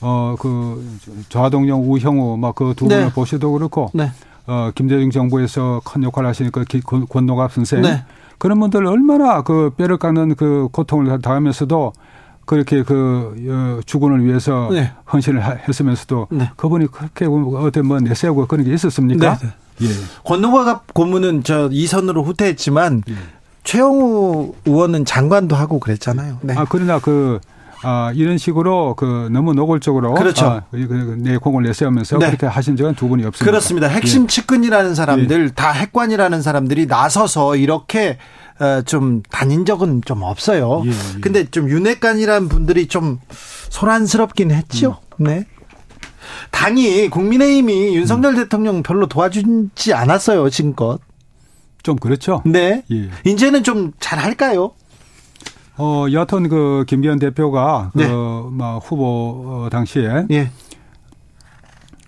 어 0.01 0.37
그 0.39 0.85
좌동령 1.29 1.89
우형우 1.91 2.37
막 2.37 2.55
그 2.57 2.75
두 2.75 2.87
분을 2.87 3.05
네. 3.07 3.13
보셔도 3.13 3.53
그렇고 3.53 3.91
네. 3.95 4.11
어 4.47 4.71
김대중 4.75 5.11
정부에서 5.11 5.81
큰 5.85 6.03
역할을 6.03 6.29
하시니까 6.29 6.65
권노갑 7.09 7.53
선생 7.53 7.83
네. 7.83 8.03
그런 8.39 8.59
분들 8.59 8.85
얼마나 8.87 9.43
그 9.43 9.71
뼈를 9.77 9.99
깎는 9.99 10.35
그 10.35 10.69
고통을 10.73 11.21
당하면서도 11.21 11.93
그렇게 12.45 12.83
그 12.83 13.35
어, 13.49 13.81
주군을 13.87 14.25
위해서 14.25 14.69
네. 14.73 14.93
헌신을 15.13 15.45
하- 15.45 15.57
했으면서도 15.69 16.29
네. 16.31 16.51
그분이 16.57 16.89
그렇게 16.89 17.27
어떤 17.27 17.87
뭐 17.87 18.01
내세우고 18.01 18.47
그런 18.47 18.65
게 18.65 18.73
있었습니까? 18.75 19.39
네, 19.39 19.49
예. 19.83 19.89
권노갑 20.25 20.93
고문은 20.93 21.45
저 21.45 21.69
이선으로 21.71 22.25
후퇴했지만 22.25 23.03
예. 23.09 23.15
최영우 23.65 24.55
의원은 24.67 25.05
장관도 25.05 25.55
하고 25.57 25.79
그랬잖아요. 25.79 26.39
네. 26.43 26.55
아 26.57 26.67
그러나 26.69 26.99
그 26.99 27.39
아, 27.85 28.13
이런 28.15 28.39
식으로 28.39 28.95
그 28.95 29.29
너무 29.33 29.55
노골적으로 29.55 30.15
그렇죠. 30.15 30.47
아, 30.47 30.63
그- 30.71 30.87
그- 30.87 31.17
내 31.19 31.37
공을 31.37 31.65
내세우면서 31.65 32.19
네. 32.19 32.27
그렇게 32.27 32.47
하신 32.47 32.77
적은 32.77 32.95
두 32.95 33.09
분이 33.09 33.25
없습니다. 33.25 33.45
그렇습니다. 33.51 33.89
핵심 33.89 34.23
예. 34.23 34.27
측근이라는 34.29 34.95
사람들, 34.95 35.51
다 35.51 35.73
핵관이라는 35.73 36.43
사람들이 36.43 36.87
나서서 36.87 37.57
이렇게 37.57 38.11
어, 38.11 38.15
좀 38.87 39.23
다닌 39.31 39.65
적은 39.65 40.03
좀 40.05 40.23
없어요. 40.23 40.83
예, 40.87 40.91
예. 40.91 41.21
근데 41.21 41.45
좀 41.51 41.69
윤핵관이라는 41.69 42.49
분들이 42.49 42.87
좀 42.87 43.19
소란스럽긴 43.71 44.51
했죠. 44.51 44.99
음. 45.21 45.25
네. 45.25 45.47
당이 46.51 47.09
국민의힘이 47.09 47.95
윤석열 47.97 48.35
대통령 48.35 48.83
별로 48.83 49.07
도와주지 49.07 49.93
않았어요 49.95 50.49
지금껏. 50.51 51.01
좀 51.83 51.97
그렇죠. 51.97 52.43
네. 52.47 52.85
예. 52.93 53.11
이제는 53.25 53.65
좀 53.65 53.93
잘할까요? 53.99 54.73
어, 55.79 56.07
여하튼 56.13 56.49
그 56.49 56.85
김기현 56.87 57.19
대표가 57.19 57.91
네. 57.95 58.07
그막 58.07 58.83
후보 58.85 59.65
어, 59.65 59.69
당시에 59.71 60.27
예. 60.31 60.51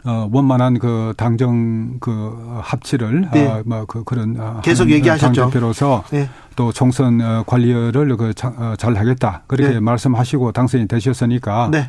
어, 0.06 0.28
원만한 0.30 0.78
그 0.78 1.14
당정 1.16 1.99
그 2.00 2.61
합치를 2.62 3.28
네. 3.32 3.49
아, 3.49 3.62
뭐그 3.64 4.04
그런 4.04 4.37
아, 4.38 4.61
계속 4.62 4.90
얘기하셨죠. 4.90 5.40
당 5.40 5.50
대표로서 5.50 6.04
예. 6.12 6.28
또 6.56 6.73
총선 6.73 7.20
어, 7.20 7.42
관리를 7.46 8.16
그잘 8.16 8.96
하겠다 8.96 9.42
그렇게 9.46 9.75
네. 9.75 9.80
말씀하시고 9.80 10.52
당선이 10.52 10.88
되셨으니까 10.88 11.68
네. 11.73 11.88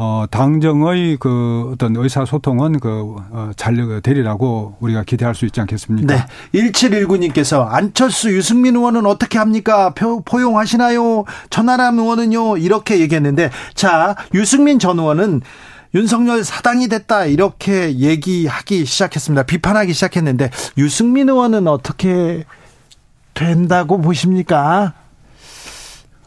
어, 0.00 0.26
당정의 0.30 1.16
그 1.18 1.70
어떤 1.72 1.96
의사소통은 1.96 2.78
그, 2.78 3.16
어, 3.32 3.50
잘 3.56 4.00
되리라고 4.00 4.76
우리가 4.78 5.02
기대할 5.02 5.34
수 5.34 5.44
있지 5.44 5.60
않겠습니까? 5.60 6.14
네. 6.14 6.60
1719님께서 6.70 7.66
안철수 7.68 8.30
유승민 8.30 8.76
의원은 8.76 9.06
어떻게 9.06 9.38
합니까? 9.38 9.90
표- 9.94 10.20
포용하시나요? 10.20 11.24
천하람 11.50 11.98
의원은요? 11.98 12.58
이렇게 12.58 13.00
얘기했는데 13.00 13.50
자, 13.74 14.14
유승민 14.34 14.78
전 14.78 15.00
의원은 15.00 15.40
윤석열 15.94 16.44
사당이 16.44 16.88
됐다 16.88 17.24
이렇게 17.26 17.96
얘기하기 17.98 18.84
시작했습니다. 18.84 19.44
비판하기 19.44 19.92
시작했는데 19.92 20.50
유승민 20.76 21.28
의원은 21.28 21.66
어떻게 21.66 22.44
된다고 23.34 24.00
보십니까? 24.00 24.94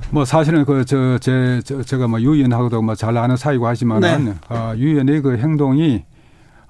뭐 0.10 0.26
사실은 0.26 0.66
그 0.66 0.84
저 0.86 1.18
제 1.20 1.62
제가 1.86 2.08
뭐 2.08 2.20
유 2.22 2.34
의원하고도 2.36 2.82
뭐 2.82 2.96
잘 2.96 3.18
아는 3.18 3.38
사이고 3.38 3.68
하지만은 3.68 4.26
네. 4.26 4.36
어, 4.50 4.74
유 4.78 4.90
의원의 4.90 5.22
그 5.22 5.38
행동이 5.38 6.04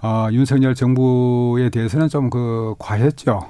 어, 0.03 0.27
윤석열 0.31 0.75
정부에 0.75 1.69
대해서는 1.69 2.09
좀 2.09 2.29
그 2.29 2.75
과했죠. 2.77 3.47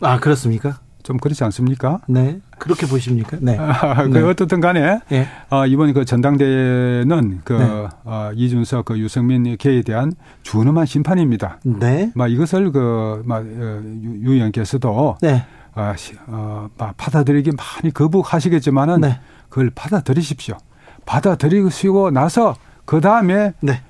아, 0.00 0.18
그렇습니까? 0.20 0.80
좀 1.08 1.16
그렇지 1.16 1.42
않습니까? 1.44 2.00
네. 2.06 2.38
그렇게 2.58 2.86
보십니까? 2.86 3.38
네. 3.40 3.56
그 3.96 4.08
네. 4.18 4.20
어떻든 4.20 4.60
간에 4.60 5.00
예. 5.10 5.26
어, 5.48 5.64
이번 5.64 5.94
그 5.94 6.04
전당대회는 6.04 7.40
그 7.44 7.52
네. 7.54 7.88
어, 8.04 8.30
이준석 8.34 8.84
그 8.84 8.98
유승민 8.98 9.56
계에 9.56 9.80
대한 9.80 10.12
준엄한 10.42 10.84
심판입니다. 10.84 11.60
네. 11.64 12.12
막 12.14 12.30
이것을 12.30 12.72
그막 12.72 13.46
유, 13.46 14.18
유 14.22 14.32
의원께서도 14.34 15.16
네. 15.22 15.46
아, 15.74 15.96
시- 15.96 16.12
어, 16.26 16.68
마- 16.76 16.92
받아들이기 16.98 17.52
많이 17.52 17.94
거북하시겠지만은 17.94 19.00
네. 19.00 19.18
그걸 19.48 19.70
받아들이십시오. 19.74 20.58
받아들이시고 21.06 22.10
나서 22.10 22.54
그 22.84 23.00
다음에 23.00 23.54
네. 23.60 23.80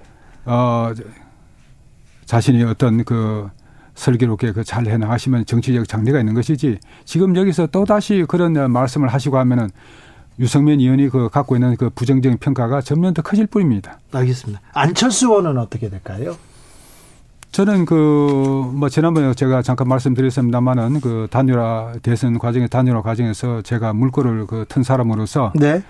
어 0.45 0.93
자신이 2.27 2.63
어떤 2.63 3.03
그 3.05 3.51
슬기롭게 3.99 4.52
그 4.52 4.62
잘 4.64 4.87
해나가시면 4.87 5.45
정치적 5.47 5.88
장래가 5.88 6.21
있는 6.21 6.35
것이지 6.35 6.78
지금 7.05 7.35
여기서 7.37 7.67
또 7.67 7.85
다시 7.85 8.25
그런 8.28 8.71
말씀을 8.71 9.09
하시고 9.09 9.38
하면은 9.38 9.71
유승민 10.38 10.78
의원이 10.78 11.09
그 11.09 11.28
갖고 11.28 11.57
있는 11.57 11.75
그 11.76 11.90
부정적인 11.90 12.38
평가가 12.38 12.81
점점 12.81 13.12
더 13.12 13.23
커질 13.23 13.47
뿐입니다. 13.47 13.99
알겠습니다. 14.12 14.61
안철수 14.73 15.26
의원은 15.26 15.59
어떻게 15.59 15.88
될까요? 15.90 16.37
저는 17.50 17.87
그 17.87 17.95
뭐 18.73 18.88
지난번에 18.88 19.33
제가 19.35 19.62
잠깐 19.62 19.88
말씀드렸습니다만은 19.88 21.00
그 21.00 21.26
단일화 21.31 21.95
대선 22.02 22.38
과정에 22.38 22.69
단일화 22.69 23.02
과정에서 23.02 23.62
제가 23.62 23.93
물꼬를 23.95 24.47
그 24.47 24.64
튼 24.69 24.83
사람으로서 24.85 25.52
네. 25.57 25.83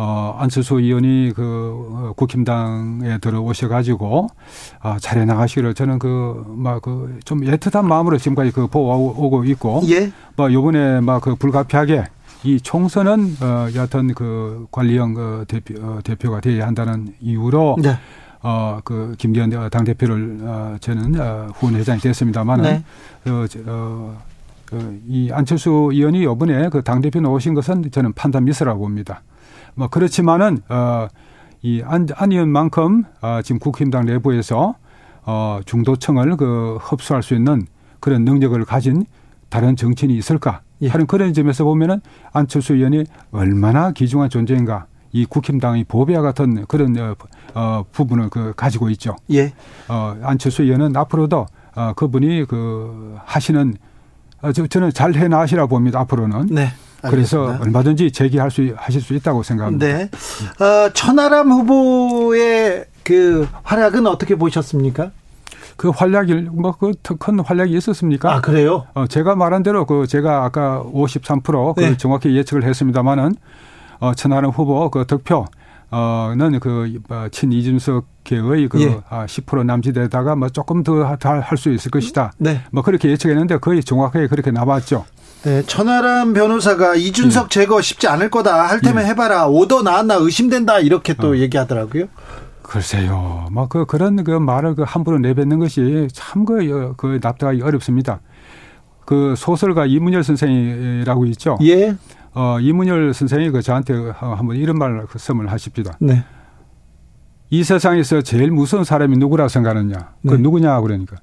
어 0.00 0.36
안철수 0.38 0.78
의원이 0.78 1.32
그 1.34 1.42
어, 1.90 2.12
국힘당에 2.16 3.18
들어오셔 3.18 3.66
가지고 3.68 4.28
아 4.80 4.96
잘해 5.00 5.24
나가시기를 5.24 5.74
저는 5.74 5.98
그 5.98 6.44
막 6.56 6.80
그 6.82 7.18
좀 7.24 7.40
애틋한 7.40 7.84
마음으로 7.84 8.16
지금까지 8.16 8.52
그 8.52 8.68
보고 8.68 9.42
있고 9.44 9.82
예. 9.90 10.12
뭐 10.36 10.52
요번에 10.52 11.00
막 11.00 11.20
그 11.20 11.34
불가피하게 11.34 12.04
이 12.44 12.60
총선은 12.60 13.36
어 13.42 13.66
여하튼 13.74 14.14
그 14.14 14.66
관리형 14.70 15.14
그 15.14 15.44
대표 15.48 15.74
어, 15.82 15.98
대표가 16.04 16.40
돼야 16.40 16.68
한다는 16.68 17.12
이유로 17.20 17.78
네. 17.82 17.96
어, 18.40 18.78
그, 18.84 19.16
김기현 19.18 19.50
당 19.68 19.82
대표를, 19.82 20.38
어, 20.42 20.76
저는, 20.80 21.20
어, 21.20 21.48
후원 21.56 21.74
회장이 21.74 21.98
됐습니다만은, 21.98 22.62
네. 22.62 22.84
어, 23.32 23.46
저, 23.48 23.58
어, 23.66 24.16
그, 24.64 25.00
이 25.08 25.28
안철수 25.32 25.88
의원이 25.90 26.22
이번에 26.22 26.68
그 26.68 26.80
당 26.82 27.00
대표 27.00 27.20
나오신 27.20 27.54
것은 27.54 27.90
저는 27.90 28.12
판단 28.12 28.44
미스라고 28.44 28.78
봅니다. 28.78 29.22
뭐, 29.78 29.86
그렇지만은, 29.86 30.58
어, 30.68 31.06
이 31.62 31.82
안, 31.84 32.08
안 32.16 32.32
의원만큼, 32.32 33.04
어, 33.22 33.40
지금 33.44 33.60
국힘당 33.60 34.06
내부에서, 34.06 34.74
어, 35.24 35.60
중도층을 35.64 36.36
그 36.36 36.78
흡수할 36.80 37.22
수 37.22 37.34
있는 37.34 37.64
그런 38.00 38.24
능력을 38.24 38.62
가진 38.64 39.06
다른 39.48 39.76
정치인이 39.76 40.16
있을까? 40.16 40.62
예. 40.82 40.88
하는 40.88 41.06
그런 41.06 41.32
점에서 41.32 41.62
보면은 41.64 42.00
안철수 42.32 42.74
의원이 42.74 43.04
얼마나 43.30 43.92
귀중한 43.92 44.30
존재인가. 44.30 44.86
이 45.12 45.24
국힘당의 45.24 45.84
보배와 45.84 46.22
같은 46.22 46.66
그런 46.66 46.96
어, 46.98 47.14
어, 47.54 47.84
부분을 47.92 48.30
그 48.30 48.52
가지고 48.56 48.90
있죠. 48.90 49.16
예. 49.30 49.52
어, 49.88 50.16
안철수 50.22 50.64
의원은 50.64 50.96
앞으로도 50.96 51.46
어, 51.76 51.92
그분이 51.94 52.46
그 52.46 53.16
하시는 53.24 53.74
어, 54.42 54.52
저, 54.52 54.66
저는 54.66 54.92
잘 54.92 55.14
해나가시라 55.14 55.66
봅니다. 55.66 56.00
앞으로는. 56.00 56.46
네. 56.50 56.68
그래서 57.02 57.38
알겠습니다. 57.42 57.64
얼마든지 57.64 58.12
제기할 58.12 58.50
수 58.50 58.72
하실 58.76 59.00
수 59.00 59.14
있다고 59.14 59.42
생각합니다. 59.42 59.86
네. 59.86 60.10
어, 60.64 60.90
천하람 60.92 61.50
후보의 61.52 62.86
그 63.04 63.48
활약은 63.62 64.06
어떻게 64.06 64.34
보셨습니까? 64.34 65.10
그 65.76 65.90
활약이 65.90 66.34
뭐그큰 66.50 67.40
활약이 67.40 67.72
있었습니까? 67.76 68.34
아, 68.34 68.40
그래요? 68.40 68.86
어, 68.94 69.06
제가 69.06 69.36
말한 69.36 69.62
대로 69.62 69.86
그 69.86 70.06
제가 70.08 70.44
아까 70.44 70.82
53%그 70.92 71.80
네. 71.80 71.96
정확히 71.96 72.36
예측을 72.36 72.64
했습니다마는 72.64 73.36
어, 74.00 74.12
천하람 74.14 74.50
후보 74.50 74.90
그 74.90 75.06
득표 75.06 75.46
어는 75.90 76.58
그 76.60 77.00
어, 77.08 77.26
친이준석계의 77.30 78.68
그 78.68 78.80
예. 78.82 79.00
아, 79.08 79.24
10% 79.26 79.64
남짓에다가 79.64 80.36
뭐 80.36 80.48
조금 80.48 80.82
더 80.82 81.04
할 81.04 81.56
수 81.56 81.70
있을 81.72 81.90
것이다. 81.90 82.32
네. 82.38 82.60
뭐 82.70 82.82
그렇게 82.82 83.08
예측했는데 83.10 83.58
거의 83.58 83.82
정확하게 83.82 84.26
그렇게 84.26 84.50
나왔죠. 84.50 85.04
네, 85.44 85.62
천하람 85.62 86.32
변호사가 86.32 86.96
이준석 86.96 87.50
제거 87.50 87.80
쉽지 87.80 88.08
않을 88.08 88.30
거다. 88.30 88.68
할 88.68 88.80
테면 88.80 89.04
예. 89.04 89.08
해봐라. 89.08 89.46
오더 89.46 89.82
나왔나 89.82 90.14
의심된다. 90.16 90.80
이렇게 90.80 91.14
또 91.14 91.38
얘기하더라고요. 91.38 92.06
글쎄요. 92.62 93.46
뭐그 93.52 93.86
그런 93.86 94.22
그 94.24 94.32
말을 94.32 94.74
그 94.74 94.82
함부로 94.82 95.18
내뱉는 95.18 95.58
것이 95.58 96.08
참그 96.12 96.94
그 96.96 97.18
납득하기 97.22 97.62
어렵습니다. 97.62 98.20
그 99.06 99.34
소설가 99.36 99.86
이문열 99.86 100.22
선생이라고 100.22 101.24
있죠. 101.26 101.56
예. 101.62 101.96
어 102.34 102.58
이문열 102.60 103.14
선생이 103.14 103.50
그 103.50 103.62
저한테 103.62 103.94
한번 104.18 104.56
이런 104.56 104.76
말을 104.76 105.06
그 105.06 105.18
선을 105.18 105.50
하십니다. 105.50 105.96
네. 105.98 106.24
이 107.48 107.64
세상에서 107.64 108.20
제일 108.20 108.50
무서운 108.50 108.84
사람이 108.84 109.16
누구라 109.16 109.48
생각하느냐? 109.48 110.12
그 110.28 110.34
네. 110.34 110.36
누구냐 110.36 110.78
그러니까 110.82 111.16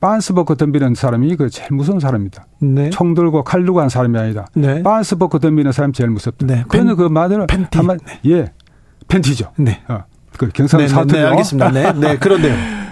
빤스버크 0.00 0.56
덤비는 0.56 0.94
사람이 0.94 1.36
그 1.36 1.48
제일 1.50 1.68
무서운 1.72 2.00
사람이다. 2.00 2.46
네. 2.60 2.90
총 2.90 3.14
들고 3.14 3.44
칼 3.44 3.64
들고 3.64 3.80
한 3.80 3.88
사람이 3.88 4.18
아니다. 4.18 4.46
네. 4.54 4.82
빤스버크 4.82 5.40
덤비는 5.40 5.72
사람이 5.72 5.92
제일 5.94 6.10
무섭다. 6.10 6.46
네. 6.46 6.64
그러는 6.68 6.96
그 6.96 7.02
말을 7.04 7.46
팬티. 7.46 7.78
한마 7.78 7.96
예 8.26 8.52
팬티죠. 9.08 9.52
네. 9.56 9.82
어, 9.88 10.04
그 10.36 10.48
경상 10.48 10.78
네, 10.78 10.86
네, 10.86 10.88
사투리로 10.92 11.18
네, 11.18 11.30
알겠습니다. 11.30 11.70
네, 11.70 11.92
네, 11.92 12.18
그런데요. 12.18 12.54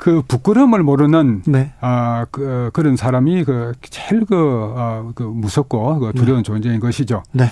그 0.00 0.22
부끄러움을 0.26 0.82
모르는 0.82 1.42
네. 1.46 1.74
아, 1.82 2.24
그, 2.30 2.70
그런 2.72 2.96
사람이 2.96 3.44
그 3.44 3.72
제일 3.82 4.24
그, 4.24 4.72
어, 4.74 5.12
그 5.14 5.22
무섭고 5.22 5.98
그 5.98 6.12
두려운 6.14 6.42
존재인 6.42 6.80
것이죠. 6.80 7.22
네. 7.32 7.44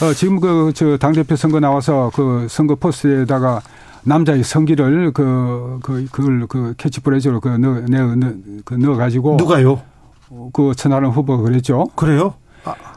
어, 0.00 0.12
지금 0.14 0.38
그, 0.38 0.70
저, 0.72 0.96
당대표 0.98 1.34
선거 1.34 1.58
나와서 1.58 2.12
그 2.14 2.46
선거 2.48 2.76
포스터에다가 2.76 3.60
남자의 4.06 4.44
성기를 4.44 5.10
그, 5.12 5.78
그, 5.82 6.06
그걸 6.12 6.46
그 6.46 6.74
캐치프레이즈로 6.78 7.40
그 7.40 7.48
넣어, 7.48 7.80
넣어, 7.80 8.14
넣어, 8.14 8.32
그 8.64 8.74
넣어 8.74 8.96
가지고. 8.96 9.36
누가요? 9.36 9.82
그 10.52 10.72
천하람 10.76 11.10
후보가 11.10 11.42
그랬죠. 11.42 11.86
그래요? 11.96 12.34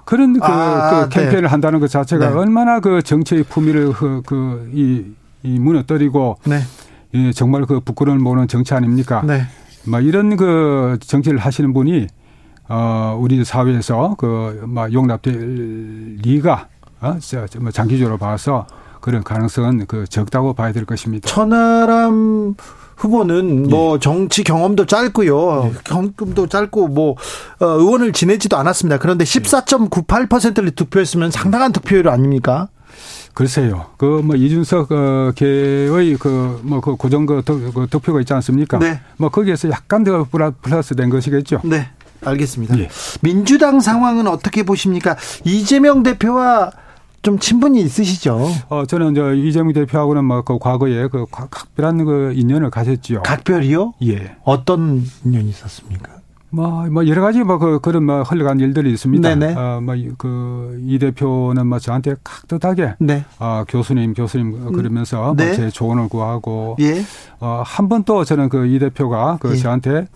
그런 0.05 0.39
그, 0.39 0.45
아, 0.45 1.03
그 1.03 1.09
캠페인을 1.09 1.41
네. 1.43 1.47
한다는 1.47 1.79
것 1.79 1.89
자체가 1.89 2.29
네. 2.29 2.35
얼마나 2.35 2.79
그 2.79 3.01
정치의 3.01 3.43
품위를 3.43 3.91
그, 3.93 4.21
그, 4.25 4.69
이, 4.73 5.05
이 5.43 5.59
무너뜨리고 5.59 6.37
네. 6.45 6.59
이 7.13 7.31
정말 7.33 7.65
그 7.65 7.79
부끄러움을 7.79 8.21
모르는 8.23 8.47
정치 8.47 8.73
아닙니까? 8.73 9.21
네. 9.25 9.43
막 9.85 10.03
이런 10.03 10.35
그 10.37 10.97
정치를 11.01 11.39
하시는 11.39 11.73
분이 11.73 12.07
어 12.67 13.17
우리 13.19 13.43
사회에서 13.43 14.15
그막 14.15 14.93
용납될 14.93 16.17
리가 16.21 16.67
어 17.01 17.17
자- 17.19 17.45
뭐 17.59 17.71
장기적으로 17.71 18.17
봐서 18.17 18.67
그런 19.01 19.23
가능성은 19.23 19.85
그 19.87 20.05
적다고 20.07 20.53
봐야 20.53 20.71
될 20.71 20.85
것입니다. 20.85 21.27
천하람 21.29 22.55
후보는 22.97 23.65
예. 23.67 23.69
뭐 23.69 23.97
정치 23.99 24.43
경험도 24.43 24.85
짧고요. 24.85 25.71
경금도 25.85 26.47
짧고 26.47 26.89
뭐 26.89 27.11
어, 27.59 27.65
의원을 27.65 28.11
지내지도 28.11 28.57
않았습니다. 28.57 28.97
그런데 28.99 29.23
14.98%를 29.23 30.71
득표했으면 30.71 31.31
상당한 31.31 31.71
득표율 31.71 32.09
아닙니까? 32.09 32.67
글쎄요. 33.33 33.85
그 33.97 34.21
뭐 34.21 34.35
이준석 34.35 34.91
어, 34.91 35.31
계의 35.33 36.17
그 36.19 36.59
뭐그 36.63 36.97
고정 36.97 37.25
그, 37.25 37.41
득- 37.45 37.73
그 37.73 37.87
득표가 37.89 38.19
있지 38.21 38.33
않습니까? 38.33 38.79
네. 38.79 38.99
뭐 39.17 39.29
거기에서 39.29 39.69
약간 39.69 40.03
더 40.03 40.25
플러스 40.61 40.93
된 40.95 41.09
것이겠죠. 41.09 41.61
네. 41.63 41.87
알겠습니다. 42.25 42.77
예. 42.79 42.89
민주당 43.21 43.79
상황은 43.79 44.27
어떻게 44.27 44.63
보십니까? 44.63 45.15
이재명 45.45 46.03
대표와 46.03 46.71
좀 47.21 47.37
친분이 47.37 47.81
있으시죠? 47.81 48.47
어 48.69 48.85
저는 48.85 49.13
저 49.15 49.33
이재명 49.33 49.73
대표하고는 49.73 50.23
뭐그 50.25 50.59
과거에 50.59 51.07
그 51.07 51.25
각- 51.31 51.49
각별한 51.51 52.05
그 52.05 52.33
인연을 52.35 52.69
가졌지요. 52.69 53.23
각별이요? 53.23 53.93
예. 54.03 54.35
어떤 54.43 55.03
인연이 55.25 55.49
있었습니까? 55.49 56.13
뭐, 56.51 56.87
뭐, 56.89 57.05
여러 57.07 57.21
가지 57.21 57.43
뭐, 57.43 57.59
그, 57.59 57.77
그런 57.79 58.05
뭐, 58.05 58.23
흘러간 58.23 58.59
일들이 58.59 58.91
있습니다. 58.91 59.35
네네. 59.35 59.53
어, 59.53 59.81
뭐, 59.83 59.93
이- 59.93 60.09
그, 60.17 60.81
이 60.83 60.97
대표는 60.97 61.67
뭐, 61.67 61.77
저한테 61.77 62.15
깍듯하게, 62.23 62.95
네. 62.97 63.23
아, 63.37 63.65
교수님, 63.67 64.15
교수님, 64.15 64.71
그러면서 64.71 65.35
네. 65.37 65.45
뭐, 65.45 65.53
제 65.55 65.69
조언을 65.69 66.09
구하고, 66.09 66.75
예. 66.79 67.03
어, 67.39 67.61
한 67.63 67.87
번 67.87 68.03
또 68.03 68.23
저는 68.23 68.49
그 68.49 68.65
이 68.65 68.79
대표가 68.79 69.37
그 69.39 69.51
예. 69.51 69.55
저한테, 69.57 70.07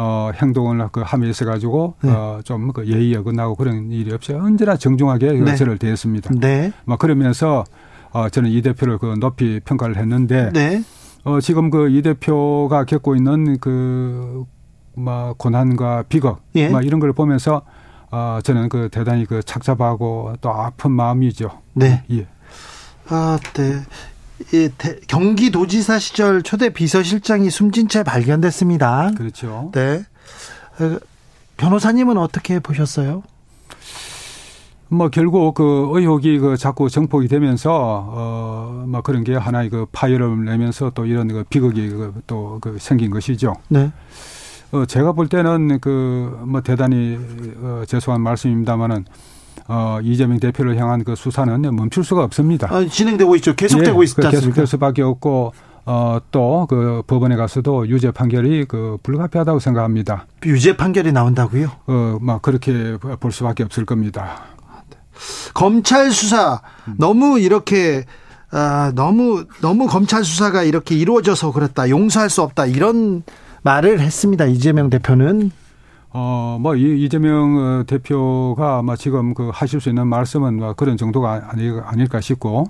어, 0.00 0.30
행동을 0.40 0.88
그 0.92 1.00
함에 1.02 1.28
있어가지고, 1.28 1.94
네. 2.02 2.10
어, 2.12 2.40
좀 2.44 2.70
그 2.72 2.86
예의 2.86 3.16
어긋나고 3.16 3.56
그런 3.56 3.90
일이 3.90 4.12
없이 4.12 4.32
언제나 4.32 4.76
정중하게 4.76 5.38
그 5.38 5.44
네. 5.44 5.56
저를 5.56 5.76
대했습니다. 5.78 6.34
네. 6.38 6.72
뭐, 6.84 6.96
그러면서, 6.96 7.64
어, 8.12 8.28
저는 8.28 8.50
이 8.50 8.62
대표를 8.62 8.98
그 8.98 9.16
높이 9.18 9.60
평가를 9.64 9.96
했는데, 9.96 10.50
네. 10.52 10.82
어, 11.24 11.40
지금 11.40 11.68
그 11.70 11.88
이 11.90 12.00
대표가 12.02 12.84
겪고 12.84 13.16
있는 13.16 13.58
그, 13.58 14.44
뭐, 14.94 15.34
고난과 15.36 16.04
비극, 16.08 16.42
예. 16.54 16.68
뭐 16.68 16.80
이런 16.80 17.00
걸 17.00 17.12
보면서, 17.12 17.62
어, 18.12 18.38
저는 18.42 18.68
그 18.68 18.88
대단히 18.90 19.26
그 19.26 19.42
착잡하고 19.42 20.34
또 20.40 20.50
아픈 20.50 20.92
마음이죠. 20.92 21.50
네. 21.74 22.04
예. 22.12 22.26
아, 23.08 23.38
네. 23.54 23.80
경기도지사 25.08 25.98
시절 25.98 26.42
초대 26.42 26.70
비서실장이 26.70 27.50
숨진 27.50 27.88
채 27.88 28.02
발견됐습니다. 28.02 29.12
그렇죠. 29.16 29.70
네. 29.74 30.04
어, 30.80 30.98
변호사님은 31.56 32.16
어떻게 32.18 32.60
보셨어요? 32.60 33.22
뭐 34.90 35.10
결국 35.10 35.54
그 35.54 35.88
의혹이 35.92 36.38
그 36.38 36.56
자꾸 36.56 36.88
정폭이 36.88 37.28
되면서, 37.28 37.70
어, 37.72 38.84
뭐 38.88 39.02
그런 39.02 39.22
게 39.22 39.34
하나의 39.34 39.68
그 39.68 39.86
파열음을 39.92 40.46
내면서 40.46 40.90
또 40.94 41.04
이런 41.04 41.28
그 41.28 41.44
비극이 41.50 41.90
또 42.26 42.58
그 42.62 42.78
생긴 42.78 43.10
것이죠. 43.10 43.54
네. 43.68 43.92
어, 44.72 44.86
제가 44.86 45.12
볼 45.12 45.28
때는 45.28 45.80
그 45.80 46.38
뭐 46.46 46.62
대단히 46.62 47.18
어, 47.60 47.82
죄송한 47.86 48.22
말씀입니다만은 48.22 49.04
어, 49.68 49.98
이재명 50.02 50.40
대표를 50.40 50.76
향한 50.78 51.04
그 51.04 51.14
수사는 51.14 51.60
멈출 51.76 52.02
수가 52.02 52.24
없습니다. 52.24 52.68
아, 52.74 52.84
진행되고 52.86 53.36
있죠. 53.36 53.54
계속되고 53.54 54.02
예, 54.02 54.06
않습니까? 54.06 54.30
계속될 54.30 54.66
수밖에 54.66 55.02
없고 55.02 55.52
어, 55.84 56.18
또 56.30 56.66
그 56.68 57.02
법원에 57.06 57.36
가서도 57.36 57.88
유죄 57.88 58.10
판결이 58.10 58.66
그 58.66 58.98
불가피하다고 59.02 59.58
생각합니다. 59.58 60.26
유죄 60.44 60.76
판결이 60.76 61.12
나온다고요? 61.12 61.70
어, 61.86 62.18
막 62.20 62.42
그렇게 62.42 62.96
볼 63.20 63.32
수밖에 63.32 63.62
없을 63.62 63.84
겁니다. 63.86 64.40
검찰 65.54 66.10
수사 66.12 66.60
너무 66.96 67.38
이렇게 67.40 68.04
아, 68.50 68.92
너무 68.94 69.44
너무 69.60 69.86
검찰 69.86 70.24
수사가 70.24 70.62
이렇게 70.62 70.94
이루어져서 70.94 71.52
그렇다. 71.52 71.90
용서할 71.90 72.30
수 72.30 72.42
없다. 72.42 72.66
이런 72.66 73.22
말을 73.62 74.00
했습니다. 74.00 74.46
이재명 74.46 74.88
대표는 74.90 75.50
어, 76.10 76.58
뭐, 76.60 76.74
이재명 76.74 77.56
어, 77.58 77.84
대표가 77.86 78.78
아마 78.78 78.96
지금 78.96 79.34
그 79.34 79.50
하실 79.52 79.80
수 79.80 79.88
있는 79.90 80.06
말씀은 80.06 80.54
뭐 80.54 80.72
그런 80.74 80.96
정도가 80.96 81.48
아니, 81.50 81.70
아닐까 81.84 82.20
싶고, 82.20 82.64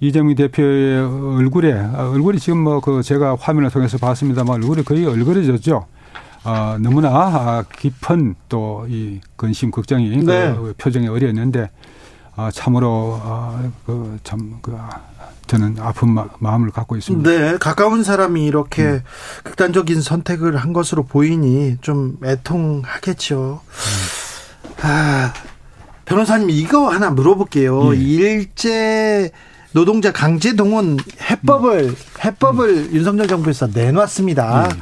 이재명 0.00 0.34
대표의 0.34 1.00
얼굴에, 1.38 1.72
얼굴이 1.72 2.38
지금 2.38 2.58
뭐 2.64 2.80
그 2.80 3.02
제가 3.02 3.36
화면을 3.40 3.70
통해서 3.70 3.98
봤습니다만 3.98 4.56
얼굴이 4.62 4.84
거의 4.84 5.06
얼그러졌죠. 5.06 5.86
어, 6.44 6.76
너무나 6.80 7.62
깊은 7.78 8.34
또 8.48 8.86
이 8.88 9.20
근심, 9.36 9.70
걱정이 9.70 10.08
그 10.20 10.24
네. 10.24 10.54
그 10.54 10.74
표정에 10.78 11.08
어렸는데, 11.08 11.70
아, 12.36 12.50
참으로, 12.50 13.20
아, 13.22 13.62
그, 13.84 14.18
참, 14.24 14.58
그, 14.62 14.76
저는 15.50 15.78
아픈 15.80 16.10
마, 16.10 16.28
음을 16.40 16.70
갖고 16.70 16.96
있습니다. 16.96 17.28
네, 17.28 17.58
가까운 17.58 18.04
사람이 18.04 18.46
이렇게 18.46 18.84
음. 18.84 19.00
극단적인 19.42 20.00
선택을 20.00 20.56
한 20.56 20.72
것으로 20.72 21.02
보이니 21.02 21.78
좀 21.80 22.18
애통하겠죠. 22.22 23.60
음. 23.60 24.76
아, 24.82 25.32
변호사님 26.04 26.50
이거 26.50 26.88
하나 26.88 27.10
물어볼게요. 27.10 27.96
예. 27.96 27.98
일제 27.98 29.32
노동자 29.72 30.12
강제 30.12 30.54
동원 30.54 30.98
해법을 31.20 31.80
음. 31.80 31.96
해법을 32.24 32.68
음. 32.68 32.90
윤석열 32.92 33.26
정부에서 33.26 33.70
내놨습니다. 33.74 34.68
예. 34.70 34.80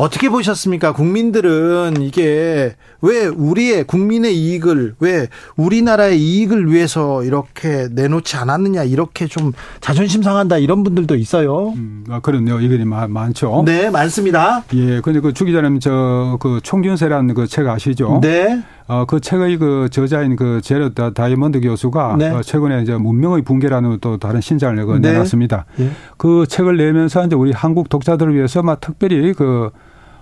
어떻게 0.00 0.30
보셨습니까? 0.30 0.92
국민들은 0.92 2.00
이게 2.00 2.74
왜 3.02 3.26
우리의 3.26 3.84
국민의 3.84 4.34
이익을 4.34 4.94
왜 4.98 5.28
우리나라의 5.56 6.18
이익을 6.18 6.72
위해서 6.72 7.22
이렇게 7.22 7.86
내놓지 7.92 8.36
않았느냐 8.36 8.84
이렇게 8.84 9.26
좀 9.26 9.52
자존심 9.80 10.22
상한다 10.22 10.56
이런 10.56 10.84
분들도 10.84 11.16
있어요. 11.16 11.74
음, 11.76 12.04
아, 12.08 12.20
그런요 12.20 12.60
의견이 12.60 12.84
많죠. 12.86 13.62
네, 13.66 13.90
많습니다. 13.90 14.64
예, 14.74 15.00
근데 15.02 15.20
그 15.20 15.34
주기자님 15.34 15.80
저 15.80 16.38
그 16.40 16.60
총균세라는 16.62 17.34
그 17.34 17.46
책 17.46 17.66
아시죠? 17.68 18.20
네. 18.22 18.62
어, 18.86 19.04
그 19.06 19.20
책의 19.20 19.58
그 19.58 19.88
저자인 19.90 20.34
그 20.36 20.60
제르 20.62 20.92
다이먼드 20.94 21.60
교수가 21.60 22.16
네. 22.18 22.30
어, 22.30 22.42
최근에 22.42 22.82
이제 22.82 22.94
문명의 22.96 23.42
붕괴라는 23.42 23.98
또 24.00 24.16
다른 24.16 24.40
신작을 24.40 25.00
네. 25.00 25.12
내놨습니다. 25.12 25.64
네. 25.76 25.90
그 26.16 26.46
책을 26.48 26.76
내면서 26.76 27.24
이제 27.26 27.36
우리 27.36 27.52
한국 27.52 27.88
독자들을 27.88 28.34
위해서 28.34 28.62
막 28.62 28.80
특별히 28.80 29.32
그 29.34 29.70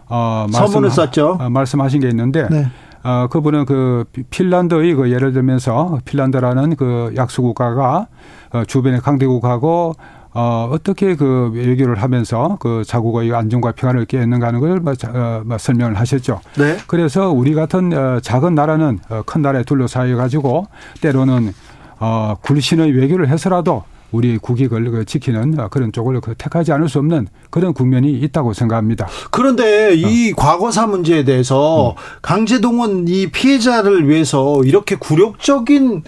어, 0.09 0.47
서문을 0.51 0.90
썼죠. 0.90 1.38
어, 1.40 1.51
말씀하신 1.51 2.01
게 2.01 2.09
있는데 2.09 2.49
네. 2.51 2.66
어, 3.03 3.29
그분은 3.29 3.64
그 3.64 4.05
핀란드의 4.31 4.94
그 4.94 5.11
예를 5.11 5.33
들면서 5.33 6.01
핀란드라는 6.05 6.77
그 6.77 7.12
약수 7.16 7.42
국가가 7.42 8.09
어, 8.53 8.64
주변의 8.66 9.01
강대국하고 9.01 9.94
어, 10.35 10.68
어떻게 10.71 11.16
그 11.16 11.51
외교를 11.55 12.03
하면서 12.03 12.59
그 12.61 12.83
자국의 12.87 13.35
안정과 13.35 13.73
평화를 13.73 14.05
깨는가 14.05 14.49
하는 14.49 14.61
걸 14.61 14.81
뭐, 14.81 14.92
어, 14.92 15.42
뭐 15.44 15.59
설명을 15.59 15.99
하셨죠. 15.99 16.40
네. 16.59 16.77
그래서 16.87 17.31
우리 17.31 17.55
같은 17.55 17.92
어, 17.92 18.21
작은 18.21 18.55
나라는 18.55 18.99
어, 19.09 19.23
큰 19.25 19.42
나라에 19.42 19.64
둘러싸여 19.64 20.16
가지고 20.16 20.66
때로는 21.01 21.53
어, 22.01 22.37
굴신의 22.42 22.92
외교를 22.92 23.29
해서라도 23.29 23.85
우리 24.11 24.38
국익을 24.38 24.90
그 24.90 25.05
지키는 25.05 25.68
그런 25.71 25.92
쪽을 25.92 26.21
그 26.21 26.35
택하지 26.37 26.73
않을 26.73 26.88
수 26.88 26.99
없는 26.99 27.29
그런 27.51 27.75
국면이 27.75 28.11
있다고 28.12 28.53
생각합니다. 28.55 29.07
그런데 29.31 29.94
이 29.94 30.33
어. 30.33 30.37
과거사 30.37 30.87
문제에 30.87 31.25
대해서 31.25 31.90
음. 31.90 31.94
강제동원 32.23 33.07
이 33.09 33.27
피해자를 33.31 34.09
위해서 34.09 34.62
이렇게 34.64 34.97
굴욕적인 34.97 36.03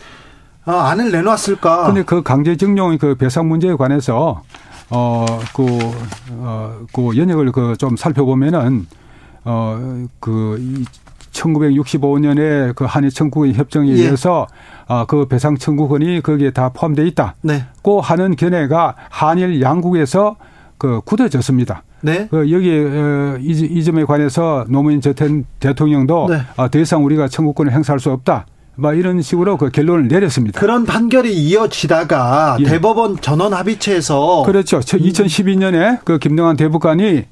어, 0.67 0.73
안을 0.73 1.11
내놨을까? 1.11 1.87
근데 1.87 2.03
그 2.05 2.23
강제징용 2.23 2.99
그 2.99 3.15
배상 3.17 3.49
문제에 3.49 3.75
관해서 3.75 4.43
어, 4.91 5.25
그, 5.55 5.67
어, 6.31 6.81
그 6.93 7.17
연역을 7.17 7.53
그 7.53 7.75
좀 7.79 7.97
살펴보면은 7.97 8.87
어, 9.45 10.07
그 10.19 10.85
1965년에 11.41 12.75
그 12.75 12.85
한일 12.85 13.11
청구권 13.11 13.55
협정에 13.55 13.91
예. 13.91 13.95
의해서 13.95 14.47
아, 14.87 15.05
그 15.07 15.27
배상 15.27 15.57
청구권이 15.57 16.21
거기에 16.23 16.51
다 16.51 16.71
포함되어 16.71 17.05
있다. 17.07 17.35
네. 17.43 17.65
고 17.83 18.01
하는 18.01 18.37
견해가 18.37 18.95
한일 19.09 19.61
양국에서 19.63 20.37
그 20.79 21.01
굳어졌습니다. 21.05 21.83
네. 22.03 22.29
그 22.31 22.51
여기 22.51 22.71
어, 22.71 23.37
이, 23.41 23.85
점에 23.85 24.05
관해서 24.05 24.65
노무현 24.69 25.01
전 25.01 25.45
대통령도 25.61 26.29
네. 26.31 26.41
아, 26.57 26.69
더 26.69 26.79
이상 26.79 27.05
우리가 27.05 27.29
청구권을 27.29 27.73
행사할 27.73 28.01
수 28.01 28.11
없다. 28.11 28.47
막 28.77 28.97
이런 28.97 29.21
식으로 29.21 29.59
그 29.59 29.69
결론을 29.69 30.09
내렸습니다. 30.09 30.59
그런 30.59 30.87
판결이 30.87 31.35
이어지다가 31.35 32.57
예. 32.61 32.65
대법원 32.65 33.21
전원 33.21 33.53
합의체에서 33.53 34.45
그렇죠. 34.47 34.81
2012년에 34.81 35.99
그 36.05 36.19
김동완 36.19 36.57
대법관이 36.57 37.25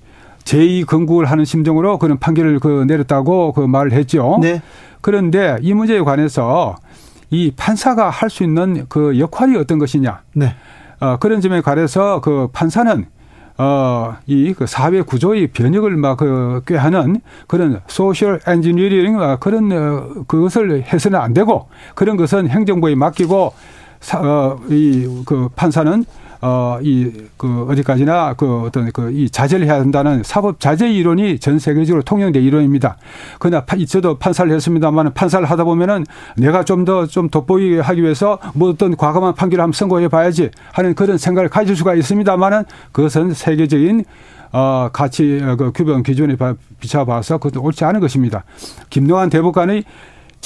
제2 0.49 0.87
건국을 0.87 1.27
하는 1.27 1.45
심정으로 1.45 1.99
그런 1.99 2.19
판결을 2.19 2.59
그 2.61 2.85
내렸다고 2.89 3.53
그 3.53 3.61
말을 3.61 3.93
했죠. 3.93 4.39
네. 4.41 4.63
그런데 5.03 5.57
이 5.61 5.75
문제에 5.75 6.01
관해서 6.01 6.77
이 7.31 7.53
판사가 7.55 8.09
할 8.09 8.31
수 8.31 8.43
있는 8.45 8.87
그 8.89 9.19
역할이 9.19 9.57
어떤 9.57 9.79
것이냐. 9.79 10.23
네. 10.33 10.55
어, 11.01 11.17
그런 11.19 11.41
점에 11.43 11.61
관해서 11.61 12.21
그 12.23 12.49
판사는 12.53 13.07
어, 13.59 14.17
이 14.27 14.55
그 14.57 14.67
사회 14.67 15.03
구조의 15.03 15.49
변혁을 15.49 15.97
막 15.97 16.17
그 16.17 16.63
꾀하는 16.67 17.21
그런 17.47 17.81
social 17.87 18.41
engineering 18.47 19.19
그런 19.41 19.73
어, 19.73 20.25
그것을 20.27 20.85
해서는 20.91 21.21
안 21.21 21.35
되고 21.35 21.69
그런 21.95 22.17
것은 22.17 22.49
행정부에 22.49 22.95
맡기고 22.95 23.53
사, 24.01 24.19
어, 24.21 24.59
이 24.71 25.23
그 25.27 25.49
판사는 25.55 26.05
어, 26.41 26.79
이, 26.83 27.11
그, 27.37 27.67
어디까지나 27.69 28.35
그 28.35 28.63
어떤 28.63 28.91
그 28.93 29.09
이 29.19 29.29
자제를 29.29 29.67
해야 29.67 29.75
한다는 29.75 30.23
사법 30.23 30.61
자제 30.61 30.91
이론이 30.91 31.39
전 31.39 31.59
세계적으로 31.59 32.03
통용된 32.03 32.43
이론입니다. 32.43 32.97
그러나 33.39 33.65
저도 33.89 34.19
판사를 34.19 34.51
했습니다만 34.53 35.15
판사를 35.15 35.45
하다 35.49 35.65
보면은 35.65 36.05
내가 36.37 36.65
좀더좀 36.65 37.31
돋보이게 37.31 37.81
하기 37.81 38.03
위해서 38.03 38.39
뭐 38.55 38.71
어떤 38.71 38.97
과감한 38.97 39.35
판결을 39.35 39.63
한번 39.63 39.73
선고해 39.73 40.09
봐야지 40.09 40.51
하는 40.73 40.95
그런 40.95 41.19
생각을 41.19 41.49
가질 41.49 41.77
수가 41.77 41.95
있습니다만은 41.95 42.65
그것은 42.93 43.35
세계적인 43.35 44.05
어, 44.51 44.89
가치, 44.93 45.41
그 45.59 45.73
규범 45.75 46.03
기준에 46.03 46.35
비춰봐서 46.81 47.37
그것도 47.39 47.63
옳지 47.63 47.85
않은 47.85 48.01
것입니다. 48.01 48.45
김노환 48.89 49.29
대법관의 49.29 49.85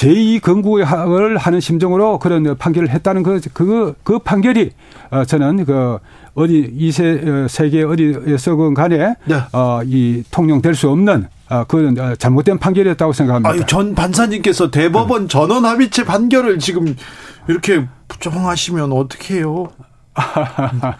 제2건국을 0.03 1.39
하는 1.39 1.61
심정으로 1.61 2.19
그런 2.19 2.57
판결을 2.57 2.91
했다는 2.91 3.23
그, 3.23 3.41
그, 3.53 3.95
그 4.03 4.19
판결이 4.19 4.71
어, 5.11 5.25
저는 5.25 5.65
그 5.65 5.99
어디 6.35 6.73
이세 6.77 7.23
어, 7.25 7.49
세계 7.49 7.85
어디에서건 7.85 8.75
간에 8.75 9.15
네. 9.25 9.37
어, 9.53 9.81
이 9.85 10.25
통용될 10.31 10.75
수 10.75 10.91
없는 10.91 11.29
어, 11.51 11.65
그런 11.65 11.99
어, 11.99 12.17
잘못된 12.17 12.59
판결이었다고 12.59 13.13
생각합니다. 13.13 13.51
아유, 13.51 13.63
전 13.67 13.95
판사님께서 13.95 14.71
대법원 14.71 15.23
네. 15.23 15.29
전원 15.29 15.65
합의체 15.65 16.05
판결을 16.05 16.59
지금 16.59 16.97
이렇게 17.49 17.87
부정하시면 18.09 18.93
어떻게 18.93 19.37
해요? 19.37 19.69
아, 20.15 20.97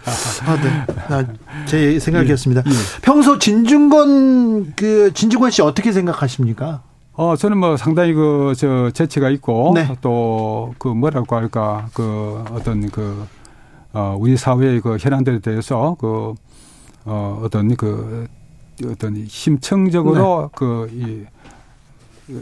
네. 0.61 0.85
아, 1.09 1.23
제 1.67 1.99
생각이었습니다. 1.99 2.63
예, 2.65 2.71
예. 2.71 2.75
평소 3.03 3.37
진중권 3.37 4.73
그 4.75 5.11
진중권 5.13 5.51
씨 5.51 5.61
어떻게 5.61 5.91
생각하십니까? 5.91 6.81
어, 7.15 7.35
저는 7.35 7.57
뭐 7.57 7.77
상당히 7.77 8.13
그, 8.13 8.53
저, 8.57 8.89
재치가 8.91 9.29
있고, 9.29 9.73
네. 9.75 9.95
또, 10.01 10.73
그, 10.79 10.87
뭐라고 10.87 11.35
할까, 11.35 11.87
그, 11.93 12.43
어떤 12.51 12.89
그, 12.89 13.25
어, 13.93 14.15
우리 14.19 14.35
사회의 14.35 14.81
그 14.81 14.97
현안들에 14.99 15.39
대해서 15.39 15.95
그, 15.99 16.33
어, 17.05 17.41
어떤 17.43 17.75
그, 17.75 18.27
어떤 18.85 19.27
심층적으로 19.27 20.49
네. 20.51 20.57
그, 20.57 20.89
이, 20.91 21.25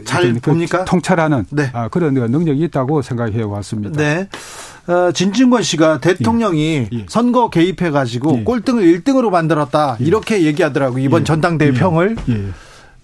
잘그 0.04 0.40
봅니까? 0.40 0.84
통찰하는 0.84 1.44
네. 1.50 1.68
아, 1.72 1.88
그런 1.88 2.14
능력이 2.14 2.62
있다고 2.64 3.02
생각해 3.02 3.42
왔습니다. 3.42 4.00
네. 4.00 4.28
어, 4.86 5.10
진중권 5.12 5.62
씨가 5.62 6.00
대통령이 6.00 6.60
예. 6.60 6.88
예. 6.92 7.06
선거 7.08 7.50
개입해 7.50 7.90
가지고 7.90 8.38
예. 8.38 8.44
꼴등을 8.44 8.82
1등으로 8.82 9.30
만들었다 9.30 9.96
예. 10.00 10.04
이렇게 10.04 10.44
얘기하더라고 10.44 10.98
이번 10.98 11.22
예. 11.22 11.24
전당대회 11.24 11.70
예. 11.70 11.72
평을 11.72 12.16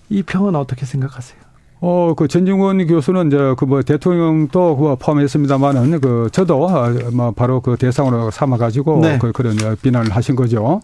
이 0.09 0.23
평은 0.23 0.55
어떻게 0.55 0.87
생각하세요? 0.87 1.48
어, 1.81 2.15
그 2.17 2.27
전진권 2.29 2.87
교수는 2.87 3.29
이제 3.29 3.55
그 3.57 3.67
뭐 3.67 3.83
대통령도 3.83 4.77
그 4.77 4.97
포함했습니다만은 4.99 6.01
그 6.01 6.29
저도 6.33 6.69
뭐 7.13 7.31
바로 7.33 7.61
그 7.61 7.77
대상으로 7.77 8.31
삼아가지고 8.31 9.01
네. 9.01 9.19
그 9.19 9.31
그런 9.33 9.57
비난을 9.81 10.11
하신 10.11 10.35
거죠. 10.37 10.81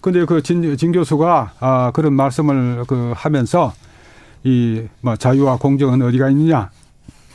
근데 0.00 0.24
그 0.24 0.42
진, 0.42 0.76
진 0.76 0.92
교수가 0.92 1.52
아, 1.60 1.90
그런 1.92 2.14
말씀을 2.14 2.84
그 2.86 3.12
하면서 3.14 3.72
이 4.42 4.82
뭐 5.02 5.14
자유와 5.16 5.58
공정은 5.58 6.00
어디가 6.02 6.30
있느냐. 6.30 6.70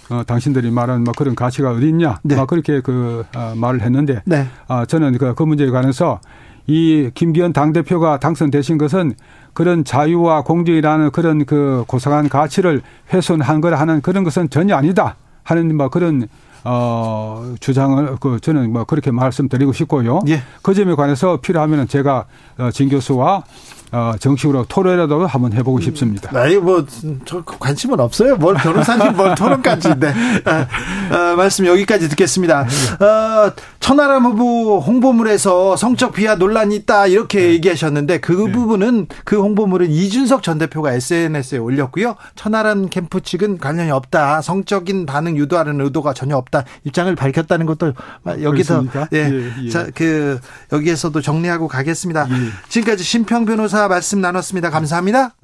어, 0.09 0.21
당신들이 0.25 0.69
말하는 0.71 1.03
뭐 1.03 1.13
그런 1.17 1.33
가치가 1.35 1.71
어디 1.71 1.87
있냐. 1.89 2.19
네. 2.23 2.35
막 2.35 2.47
그렇게 2.47 2.81
그 2.81 3.23
아, 3.35 3.53
말을 3.55 3.81
했는데 3.81 4.21
네. 4.25 4.47
아, 4.67 4.85
저는 4.85 5.17
그, 5.17 5.33
그 5.35 5.43
문제에 5.43 5.69
관해서 5.69 6.19
이 6.67 7.11
김기현 7.13 7.53
당대표가 7.53 8.19
당선되신 8.19 8.77
것은 8.77 9.13
그런 9.53 9.83
자유와 9.83 10.43
공정이라는 10.43 11.11
그런 11.11 11.45
그 11.45 11.83
고상한 11.87 12.27
가치를 12.27 12.81
훼손한 13.13 13.61
거라 13.61 13.79
하는 13.79 14.01
그런 14.01 14.23
것은 14.23 14.49
전혀 14.49 14.75
아니다. 14.75 15.15
하는 15.43 15.77
뭐 15.77 15.89
그런 15.89 16.27
어 16.63 17.53
주장을 17.59 18.17
그 18.19 18.39
저는 18.39 18.73
뭐 18.73 18.83
그렇게 18.83 19.11
말씀드리고 19.11 19.71
싶고요. 19.71 20.21
예. 20.27 20.41
그 20.63 20.73
점에 20.73 20.95
관해서 20.95 21.37
필요하면은 21.37 21.87
제가 21.87 22.25
어, 22.57 22.71
진 22.71 22.89
교수와 22.89 23.43
어, 23.91 24.13
정식으로 24.19 24.65
토론이라도 24.67 25.25
한번 25.27 25.53
해보고 25.53 25.79
싶습니다. 25.81 26.37
아니 26.37 26.57
뭐저 26.57 27.43
관심은 27.45 27.99
없어요. 27.99 28.35
뭘 28.35 28.55
변호사님 28.55 29.15
뭘 29.15 29.35
토론까지인데 29.35 30.13
아, 30.45 30.67
아, 31.11 31.35
말씀 31.35 31.65
여기까지 31.65 32.09
듣겠습니다. 32.09 32.61
어, 32.61 33.51
천하람 33.79 34.25
후보 34.25 34.79
홍보물에서 34.79 35.75
성적 35.75 36.13
비하 36.13 36.35
논란이 36.35 36.75
있다 36.75 37.07
이렇게 37.07 37.39
네. 37.39 37.49
얘기하셨는데 37.53 38.19
그 38.19 38.31
네. 38.33 38.51
부분은 38.51 39.07
그 39.23 39.39
홍보물은 39.39 39.89
이준석 39.91 40.43
전 40.43 40.57
대표가 40.57 40.93
SNS에 40.93 41.59
올렸고요. 41.59 42.15
천하람 42.35 42.89
캠프 42.89 43.21
측은 43.21 43.59
관련이 43.59 43.91
없다. 43.91 44.41
성적인 44.41 45.05
반응 45.05 45.37
유도하는 45.37 45.79
의도가 45.81 46.13
전혀 46.13 46.35
없다. 46.35 46.63
입장을 46.83 47.13
밝혔다는 47.15 47.65
것도 47.65 47.93
여기서? 48.41 48.85
예, 49.13 49.17
예, 49.17 49.51
예. 49.63 49.69
자, 49.69 49.87
그 49.93 50.39
여기에서도 50.71 51.19
정리하고 51.21 51.67
가겠습니다. 51.67 52.27
지금까지 52.69 53.03
심평 53.03 53.45
변호사 53.75 53.89
말씀 53.89 54.21
나눴습니다. 54.21 54.69
감사합니다. 54.69 55.35